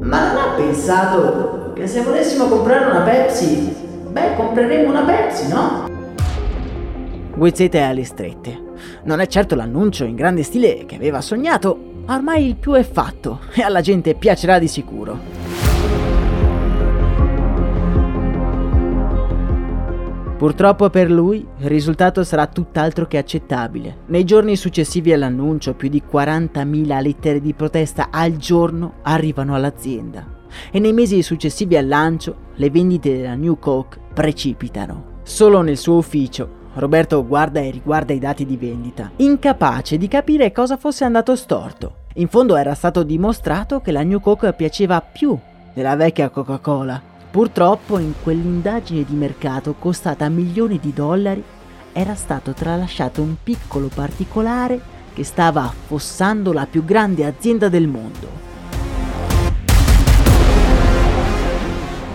Ma 0.00 0.32
non 0.32 0.36
ha 0.36 0.54
pensato 0.54 1.72
che 1.74 1.86
se 1.86 2.02
volessimo 2.02 2.46
comprare 2.46 2.90
una 2.90 3.00
Pepsi, 3.00 3.74
beh, 4.10 4.34
compreremmo 4.36 4.90
una 4.90 5.02
Pepsi, 5.02 5.48
no? 5.48 5.86
Guizzete 7.34 7.80
alle 7.80 8.04
strette. 8.04 8.66
Non 9.04 9.20
è 9.20 9.26
certo 9.26 9.54
l'annuncio 9.54 10.04
in 10.04 10.14
grande 10.14 10.42
stile 10.42 10.84
che 10.84 10.96
aveva 10.96 11.20
sognato, 11.20 11.78
ma 12.04 12.16
ormai 12.16 12.46
il 12.46 12.56
più 12.56 12.72
è 12.72 12.82
fatto 12.82 13.40
e 13.54 13.62
alla 13.62 13.80
gente 13.80 14.14
piacerà 14.14 14.58
di 14.58 14.68
sicuro. 14.68 15.47
Purtroppo 20.38 20.88
per 20.88 21.10
lui 21.10 21.44
il 21.58 21.66
risultato 21.66 22.22
sarà 22.22 22.46
tutt'altro 22.46 23.08
che 23.08 23.18
accettabile. 23.18 23.96
Nei 24.06 24.22
giorni 24.22 24.54
successivi 24.54 25.12
all'annuncio 25.12 25.74
più 25.74 25.88
di 25.88 26.00
40.000 26.08 27.02
lettere 27.02 27.40
di 27.40 27.52
protesta 27.54 28.10
al 28.12 28.36
giorno 28.36 28.98
arrivano 29.02 29.56
all'azienda 29.56 30.36
e 30.70 30.78
nei 30.78 30.92
mesi 30.92 31.22
successivi 31.22 31.76
al 31.76 31.88
lancio 31.88 32.36
le 32.54 32.70
vendite 32.70 33.16
della 33.16 33.34
New 33.34 33.58
Coke 33.58 33.98
precipitano. 34.14 35.16
Solo 35.24 35.60
nel 35.60 35.76
suo 35.76 35.96
ufficio 35.96 36.56
Roberto 36.74 37.26
guarda 37.26 37.58
e 37.58 37.70
riguarda 37.70 38.12
i 38.12 38.20
dati 38.20 38.46
di 38.46 38.56
vendita, 38.56 39.10
incapace 39.16 39.96
di 39.98 40.06
capire 40.06 40.52
cosa 40.52 40.76
fosse 40.76 41.02
andato 41.02 41.34
storto. 41.34 42.06
In 42.14 42.28
fondo 42.28 42.54
era 42.54 42.74
stato 42.74 43.02
dimostrato 43.02 43.80
che 43.80 43.90
la 43.90 44.04
New 44.04 44.20
Coke 44.20 44.52
piaceva 44.52 45.00
più 45.00 45.36
della 45.74 45.96
vecchia 45.96 46.28
Coca-Cola 46.28 47.07
Purtroppo 47.30 47.98
in 47.98 48.14
quell'indagine 48.22 49.04
di 49.04 49.14
mercato 49.14 49.74
costata 49.78 50.28
milioni 50.30 50.78
di 50.80 50.94
dollari 50.94 51.44
era 51.92 52.14
stato 52.14 52.52
tralasciato 52.52 53.20
un 53.20 53.36
piccolo 53.42 53.88
particolare 53.94 54.80
che 55.12 55.24
stava 55.24 55.64
affossando 55.64 56.54
la 56.54 56.66
più 56.66 56.84
grande 56.84 57.26
azienda 57.26 57.68
del 57.68 57.86
mondo. 57.86 58.46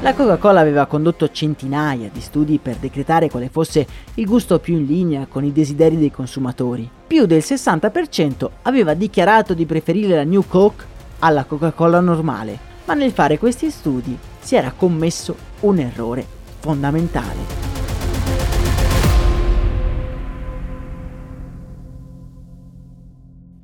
La 0.02 0.16
Coca-Cola 0.16 0.60
aveva 0.60 0.88
condotto 0.88 1.30
centinaia 1.30 2.10
di 2.12 2.20
studi 2.20 2.58
per 2.58 2.78
decretare 2.78 3.30
quale 3.30 3.50
fosse 3.50 3.86
il 4.16 4.26
gusto 4.26 4.60
più 4.60 4.76
in 4.78 4.86
linea 4.86 5.28
con 5.28 5.46
i 5.46 5.54
desideri 5.54 5.98
dei 5.98 6.12
consumatori. 6.12 6.90
Più 7.06 7.26
del 7.28 7.42
60% 7.46 8.50
aveva 8.64 8.96
dichiarato 8.96 9.54
di 9.54 9.66
preferire 9.66 10.16
la 10.16 10.24
New 10.24 10.44
Coke 10.48 10.86
alla 11.20 11.44
Coca-Cola 11.46 12.00
normale, 12.00 12.58
ma 12.86 12.96
nel 12.96 13.12
fare 13.12 13.38
questi 13.38 13.70
studi 13.70 14.18
si 14.44 14.56
era 14.56 14.74
commesso 14.76 15.36
un 15.62 15.80
errore 15.80 16.26
fondamentale. 16.60 17.62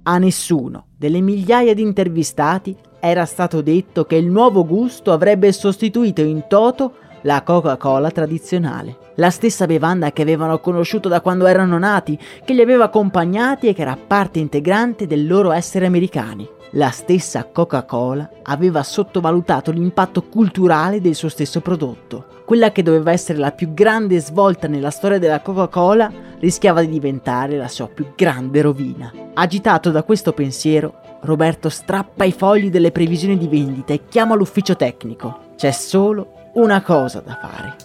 A 0.03 0.17
nessuno 0.17 0.87
delle 0.97 1.19
migliaia 1.19 1.73
di 1.73 1.81
intervistati 1.81 2.75
era 2.99 3.25
stato 3.25 3.61
detto 3.61 4.05
che 4.05 4.15
il 4.15 4.25
nuovo 4.25 4.65
gusto 4.65 5.11
avrebbe 5.11 5.51
sostituito 5.51 6.21
in 6.21 6.45
toto 6.47 6.93
la 7.23 7.43
Coca-Cola 7.43 8.09
tradizionale, 8.09 8.97
la 9.15 9.29
stessa 9.29 9.65
bevanda 9.65 10.11
che 10.11 10.21
avevano 10.21 10.59
conosciuto 10.59 11.09
da 11.09 11.21
quando 11.21 11.45
erano 11.45 11.77
nati, 11.77 12.17
che 12.45 12.53
li 12.53 12.61
aveva 12.61 12.85
accompagnati 12.85 13.67
e 13.67 13.73
che 13.73 13.81
era 13.81 13.97
parte 13.97 14.39
integrante 14.39 15.05
del 15.05 15.27
loro 15.27 15.51
essere 15.51 15.85
americani. 15.85 16.57
La 16.73 16.91
stessa 16.91 17.49
Coca-Cola 17.51 18.29
aveva 18.43 18.83
sottovalutato 18.83 19.71
l'impatto 19.71 20.21
culturale 20.21 21.01
del 21.01 21.15
suo 21.15 21.27
stesso 21.27 21.61
prodotto. 21.61 22.25
Quella 22.45 22.71
che 22.71 22.83
doveva 22.83 23.11
essere 23.11 23.39
la 23.39 23.51
più 23.51 23.73
grande 23.73 24.19
svolta 24.19 24.67
nella 24.67 24.91
storia 24.91 25.17
della 25.17 25.41
Coca-Cola 25.41 26.11
rischiava 26.39 26.81
di 26.81 26.89
diventare 26.89 27.57
la 27.57 27.67
sua 27.67 27.87
più 27.87 28.13
grande 28.15 28.61
rovina. 28.61 29.11
Agitato 29.33 29.89
da 29.89 30.03
questo 30.03 30.31
pensiero, 30.31 31.01
Roberto 31.21 31.69
strappa 31.69 32.23
i 32.23 32.31
fogli 32.31 32.69
delle 32.69 32.91
previsioni 32.91 33.35
di 33.35 33.47
vendita 33.47 33.93
e 33.93 34.05
chiama 34.07 34.35
l'ufficio 34.35 34.75
tecnico. 34.75 35.53
C'è 35.55 35.71
solo 35.71 36.51
una 36.53 36.83
cosa 36.83 37.19
da 37.19 37.35
fare. 37.41 37.75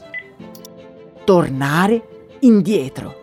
Tornare 1.24 2.08
indietro. 2.40 3.22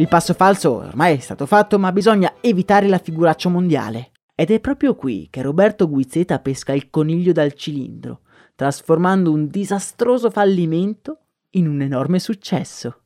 Il 0.00 0.08
passo 0.08 0.32
falso 0.32 0.76
ormai 0.76 1.18
è 1.18 1.20
stato 1.20 1.44
fatto, 1.44 1.78
ma 1.78 1.92
bisogna 1.92 2.36
evitare 2.40 2.88
la 2.88 2.96
figuraccia 2.96 3.50
mondiale. 3.50 4.12
Ed 4.34 4.50
è 4.50 4.58
proprio 4.58 4.94
qui 4.94 5.28
che 5.30 5.42
Roberto 5.42 5.90
Guizzeta 5.90 6.38
pesca 6.38 6.72
il 6.72 6.88
coniglio 6.88 7.32
dal 7.32 7.52
cilindro, 7.52 8.20
trasformando 8.54 9.30
un 9.30 9.48
disastroso 9.48 10.30
fallimento 10.30 11.18
in 11.50 11.68
un 11.68 11.82
enorme 11.82 12.18
successo. 12.18 13.02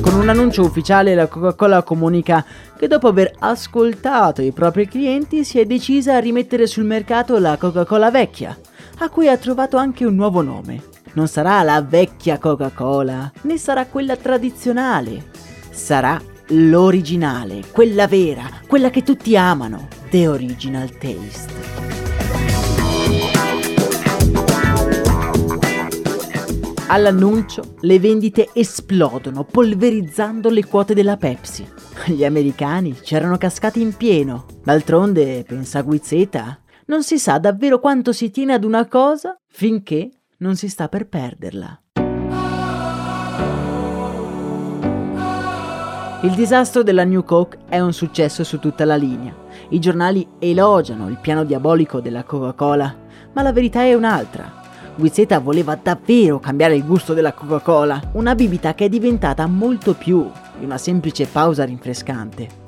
Con 0.00 0.14
un 0.14 0.28
annuncio 0.28 0.62
ufficiale 0.62 1.16
la 1.16 1.26
Coca-Cola 1.26 1.82
comunica 1.82 2.46
che 2.76 2.86
dopo 2.86 3.08
aver 3.08 3.34
ascoltato 3.40 4.40
i 4.40 4.52
propri 4.52 4.86
clienti 4.86 5.42
si 5.42 5.58
è 5.58 5.64
decisa 5.64 6.14
a 6.14 6.20
rimettere 6.20 6.68
sul 6.68 6.84
mercato 6.84 7.40
la 7.40 7.56
Coca-Cola 7.56 8.12
vecchia, 8.12 8.56
a 8.98 9.08
cui 9.08 9.26
ha 9.26 9.36
trovato 9.36 9.76
anche 9.76 10.04
un 10.04 10.14
nuovo 10.14 10.42
nome, 10.42 10.89
non 11.14 11.28
sarà 11.28 11.62
la 11.62 11.82
vecchia 11.82 12.38
Coca-Cola, 12.38 13.32
né 13.42 13.58
sarà 13.58 13.86
quella 13.86 14.16
tradizionale. 14.16 15.30
Sarà 15.70 16.20
l'originale, 16.48 17.62
quella 17.70 18.06
vera, 18.06 18.48
quella 18.66 18.90
che 18.90 19.02
tutti 19.02 19.36
amano, 19.36 19.88
The 20.10 20.28
Original 20.28 20.90
Taste. 20.96 21.58
All'annuncio 26.88 27.76
le 27.82 28.00
vendite 28.00 28.48
esplodono, 28.52 29.44
polverizzando 29.44 30.50
le 30.50 30.66
quote 30.66 30.92
della 30.92 31.16
Pepsi. 31.16 31.64
Gli 32.06 32.24
americani 32.24 32.94
c'erano 32.94 33.36
cascati 33.38 33.80
in 33.80 33.96
pieno. 33.96 34.46
D'altronde, 34.64 35.44
pensa 35.46 35.82
Guizzeta, 35.82 36.58
non 36.86 37.04
si 37.04 37.16
sa 37.20 37.38
davvero 37.38 37.78
quanto 37.78 38.12
si 38.12 38.32
tiene 38.32 38.54
ad 38.54 38.64
una 38.64 38.88
cosa 38.88 39.38
finché 39.46 40.10
non 40.40 40.56
si 40.56 40.68
sta 40.68 40.88
per 40.88 41.06
perderla. 41.06 41.82
Il 46.22 46.32
disastro 46.32 46.82
della 46.82 47.04
New 47.04 47.24
Coke 47.24 47.58
è 47.68 47.80
un 47.80 47.94
successo 47.94 48.44
su 48.44 48.58
tutta 48.58 48.84
la 48.84 48.96
linea. 48.96 49.34
I 49.70 49.78
giornali 49.78 50.26
elogiano 50.38 51.08
il 51.08 51.18
piano 51.18 51.44
diabolico 51.44 52.00
della 52.00 52.24
Coca-Cola, 52.24 52.94
ma 53.32 53.42
la 53.42 53.52
verità 53.52 53.82
è 53.82 53.94
un'altra. 53.94 54.58
Guizzeta 54.96 55.38
voleva 55.38 55.78
davvero 55.82 56.38
cambiare 56.38 56.76
il 56.76 56.84
gusto 56.84 57.14
della 57.14 57.32
Coca-Cola, 57.32 58.10
una 58.12 58.34
bibita 58.34 58.74
che 58.74 58.86
è 58.86 58.88
diventata 58.88 59.46
molto 59.46 59.94
più 59.94 60.30
di 60.58 60.64
una 60.64 60.78
semplice 60.78 61.26
pausa 61.26 61.64
rinfrescante. 61.64 62.59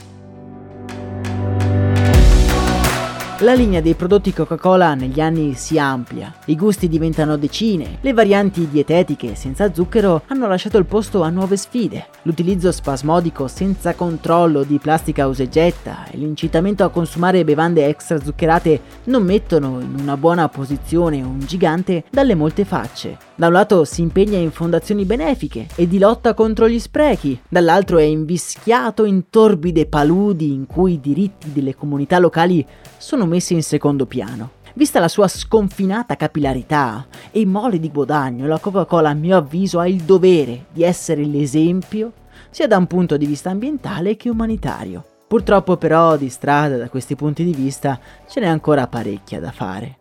La 3.43 3.55
linea 3.55 3.81
dei 3.81 3.95
prodotti 3.95 4.33
Coca-Cola 4.33 4.95
negli 4.95 5.19
anni 5.19 5.55
si 5.55 5.77
amplia, 5.77 6.33
i 6.45 6.55
gusti 6.55 6.87
diventano 6.87 7.37
decine, 7.37 7.99
le 8.01 8.13
varianti 8.13 8.69
dietetiche 8.71 9.35
senza 9.35 9.75
zucchero 9.75 10.23
hanno 10.29 10.47
lasciato 10.47 10.79
il 10.79 10.85
posto 10.85 11.23
a 11.23 11.29
nuove 11.29 11.57
sfide. 11.57 12.07
L'utilizzo 12.23 12.71
spasmodico 12.71 13.49
senza 13.49 13.97
controllo 13.97 14.63
di 14.63 14.79
plastica 14.79 15.27
usa 15.27 15.43
e 15.43 15.49
getta 15.49 16.07
e 16.09 16.19
l'incitamento 16.19 16.85
a 16.85 16.91
consumare 16.91 17.43
bevande 17.43 17.89
extra 17.89 18.23
zuccherate 18.23 18.81
non 19.07 19.25
mettono 19.25 19.81
in 19.81 19.97
una 19.99 20.17
buona 20.17 20.49
posizione 20.49 21.21
un 21.21 21.41
gigante 21.41 22.05
dalle 22.11 22.37
molte 22.37 22.65
facce. 22.65 23.19
Da 23.35 23.49
un 23.49 23.55
lato 23.55 23.85
si 23.85 24.03
impegna 24.03 24.39
in 24.39 24.53
fondazioni 24.53 25.05
benefiche 25.05 25.67
e 25.75 25.89
di 25.89 25.99
lotta 25.99 26.33
contro 26.33 26.69
gli 26.69 26.79
sprechi, 26.79 27.41
dall'altro 27.49 27.99
è 27.99 28.05
invischiato 28.05 29.05
in 29.05 29.31
torbide 29.31 29.87
paludi 29.87 30.53
in 30.53 30.67
cui 30.67 30.93
i 30.93 31.01
diritti 31.01 31.51
delle 31.53 31.75
comunità 31.75 32.21
locali 32.21 32.65
sono 32.99 33.27
messi 33.33 33.55
in 33.55 33.63
secondo 33.63 34.05
piano. 34.05 34.61
Vista 34.75 35.01
la 35.01 35.09
sua 35.09 35.29
sconfinata 35.29 36.17
capillarità 36.17 37.07
e 37.31 37.41
i 37.41 37.47
moli 37.47 37.79
di 37.79 37.91
guadagno, 37.91 38.47
la 38.47 38.59
Coca-Cola 38.59 39.11
a 39.11 39.15
mio 39.15 39.37
avviso 39.37 39.79
ha 39.79 39.89
il 39.89 40.03
dovere 40.03 40.67
di 40.71 40.83
essere 40.83 41.25
l'esempio 41.25 42.13
sia 42.51 42.67
da 42.67 42.77
un 42.77 42.87
punto 42.87 43.17
di 43.17 43.27
vista 43.27 43.51
ambientale 43.51 44.17
che 44.17 44.29
umanitario. 44.29 45.05
Purtroppo 45.27 45.79
però 45.79 46.17
di 46.17 46.29
strada 46.29 46.77
da 46.77 46.91
questi 46.91 47.17
punti 47.17 47.43
di 47.43 47.55
vista 47.55 47.99
ce 48.29 48.41
n'è 48.41 48.47
ancora 48.47 48.87
parecchia 48.87 49.41
da 49.41 49.51
fare. 49.51 49.97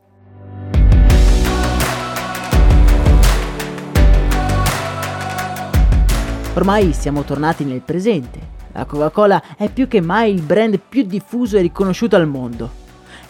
Ormai 6.53 6.91
siamo 6.91 7.23
tornati 7.23 7.63
nel 7.63 7.81
presente. 7.81 8.59
La 8.73 8.83
Coca-Cola 8.85 9.55
è 9.55 9.69
più 9.69 9.87
che 9.87 10.01
mai 10.01 10.33
il 10.33 10.41
brand 10.41 10.79
più 10.79 11.03
diffuso 11.03 11.57
e 11.57 11.61
riconosciuto 11.61 12.17
al 12.17 12.27
mondo 12.27 12.80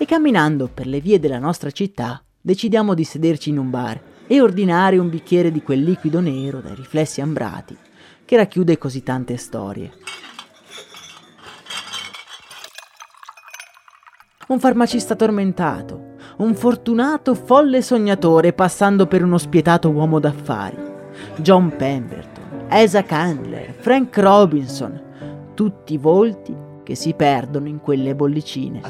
e 0.02 0.06
camminando 0.06 0.68
per 0.68 0.88
le 0.88 1.00
vie 1.00 1.20
della 1.20 1.38
nostra 1.38 1.70
città 1.70 2.24
decidiamo 2.42 2.96
di 2.96 3.04
sederci 3.04 3.52
in 3.52 3.60
un 3.60 3.70
bar 3.70 4.02
e 4.26 4.42
ordinare 4.42 4.98
un 4.98 5.12
bicchiere 5.12 5.52
di 5.52 5.62
quel 5.62 5.84
liquido 5.84 6.20
nero 6.20 6.60
dai 6.60 6.74
riflessi 6.74 7.22
ambrati 7.22 7.78
che 8.26 8.36
racchiude 8.36 8.80
così 8.80 9.04
tante 9.04 9.38
storie. 9.38 9.92
Un 14.48 14.60
farmacista 14.60 15.16
tormentato, 15.16 16.16
un 16.38 16.56
fortunato 16.56 17.36
folle 17.36 17.84
sognatore 17.84 18.54
passando 18.54 19.06
per 19.06 19.24
uno 19.24 19.38
spietato 19.38 19.92
uomo 19.92 20.20
d'affari, 20.20 20.82
John 21.36 21.76
Pemberton, 21.78 22.66
Asa 22.70 23.04
Candler, 23.04 23.76
Frank 23.78 24.18
Robinson, 24.18 25.54
tutti 25.54 25.96
volti 25.98 26.70
che 26.84 26.96
si 26.96 27.14
perdono 27.14 27.68
in 27.68 27.80
quelle 27.80 28.16
bollicine. 28.16 28.82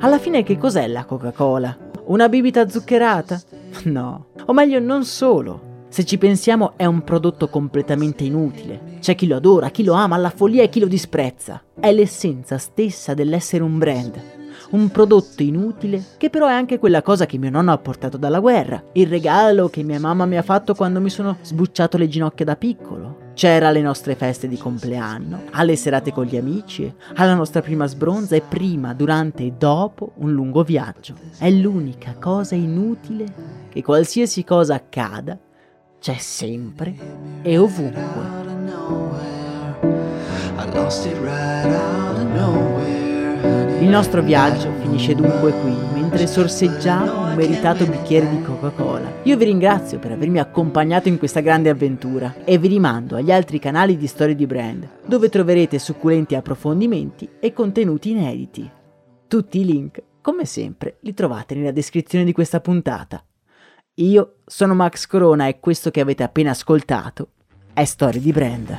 Alla 0.00 0.18
fine 0.18 0.42
che 0.42 0.56
cos'è 0.56 0.86
la 0.86 1.04
Coca-Cola? 1.04 1.76
Una 2.06 2.28
bibita 2.28 2.68
zuccherata? 2.68 3.40
No. 3.84 4.26
O 4.46 4.52
meglio, 4.52 4.80
non 4.80 5.04
solo. 5.04 5.68
Se 5.88 6.04
ci 6.04 6.18
pensiamo 6.18 6.74
è 6.76 6.86
un 6.86 7.02
prodotto 7.02 7.48
completamente 7.48 8.24
inutile. 8.24 8.98
C'è 9.00 9.14
chi 9.14 9.26
lo 9.26 9.36
adora, 9.36 9.70
chi 9.70 9.84
lo 9.84 9.92
ama 9.92 10.14
alla 10.14 10.30
follia 10.30 10.62
e 10.62 10.68
chi 10.68 10.80
lo 10.80 10.86
disprezza. 10.86 11.62
È 11.78 11.92
l'essenza 11.92 12.58
stessa 12.58 13.12
dell'essere 13.12 13.62
un 13.64 13.76
brand. 13.76 14.22
Un 14.70 14.88
prodotto 14.90 15.42
inutile 15.42 16.04
che 16.16 16.30
però 16.30 16.46
è 16.46 16.52
anche 16.52 16.78
quella 16.78 17.02
cosa 17.02 17.26
che 17.26 17.38
mio 17.38 17.50
nonno 17.50 17.72
ha 17.72 17.78
portato 17.78 18.16
dalla 18.16 18.38
guerra. 18.38 18.82
Il 18.92 19.08
regalo 19.08 19.68
che 19.68 19.82
mia 19.82 19.98
mamma 19.98 20.26
mi 20.26 20.36
ha 20.36 20.42
fatto 20.42 20.74
quando 20.74 21.00
mi 21.00 21.10
sono 21.10 21.38
sbucciato 21.42 21.96
le 21.98 22.08
ginocchia 22.08 22.44
da 22.44 22.56
piccolo 22.56 23.09
c'era 23.40 23.68
alle 23.68 23.80
nostre 23.80 24.16
feste 24.16 24.48
di 24.48 24.58
compleanno, 24.58 25.44
alle 25.52 25.74
serate 25.74 26.12
con 26.12 26.26
gli 26.26 26.36
amici, 26.36 26.94
alla 27.14 27.32
nostra 27.32 27.62
prima 27.62 27.86
sbronza 27.86 28.36
e 28.36 28.42
prima, 28.42 28.92
durante 28.92 29.44
e 29.44 29.52
dopo 29.56 30.12
un 30.16 30.30
lungo 30.34 30.62
viaggio. 30.62 31.14
È 31.38 31.48
l'unica 31.48 32.16
cosa 32.20 32.54
inutile 32.54 33.24
che 33.70 33.82
qualsiasi 33.82 34.44
cosa 34.44 34.74
accada, 34.74 35.38
c'è 35.98 36.18
sempre 36.18 36.94
e 37.40 37.56
ovunque. 37.56 38.02
I 40.58 40.70
lost 40.74 41.06
it 41.06 41.16
right 41.22 41.64
out 41.64 42.16
of 42.18 42.24
nowhere. 42.34 42.69
Il 43.42 43.88
nostro 43.88 44.22
viaggio 44.22 44.70
finisce 44.80 45.14
dunque 45.14 45.52
qui, 45.52 45.74
mentre 45.94 46.26
sorseggiamo 46.26 47.28
un 47.28 47.34
meritato 47.34 47.86
bicchiere 47.86 48.28
di 48.28 48.42
Coca-Cola. 48.42 49.20
Io 49.22 49.36
vi 49.38 49.44
ringrazio 49.46 49.98
per 49.98 50.12
avermi 50.12 50.38
accompagnato 50.38 51.08
in 51.08 51.16
questa 51.16 51.40
grande 51.40 51.70
avventura 51.70 52.34
e 52.44 52.58
vi 52.58 52.68
rimando 52.68 53.16
agli 53.16 53.32
altri 53.32 53.58
canali 53.58 53.96
di 53.96 54.06
Storie 54.06 54.34
di 54.34 54.46
Brand, 54.46 54.86
dove 55.06 55.30
troverete 55.30 55.78
succulenti 55.78 56.34
approfondimenti 56.34 57.28
e 57.40 57.52
contenuti 57.54 58.10
inediti. 58.10 58.70
Tutti 59.26 59.60
i 59.60 59.64
link, 59.64 60.02
come 60.20 60.44
sempre, 60.44 60.98
li 61.00 61.14
trovate 61.14 61.54
nella 61.54 61.72
descrizione 61.72 62.24
di 62.24 62.32
questa 62.32 62.60
puntata. 62.60 63.24
Io 63.94 64.40
sono 64.44 64.74
Max 64.74 65.06
Corona 65.06 65.46
e 65.46 65.60
questo 65.60 65.90
che 65.90 66.00
avete 66.00 66.22
appena 66.22 66.50
ascoltato 66.50 67.28
è 67.72 67.84
Storie 67.86 68.20
di 68.20 68.32
Brand. 68.32 68.78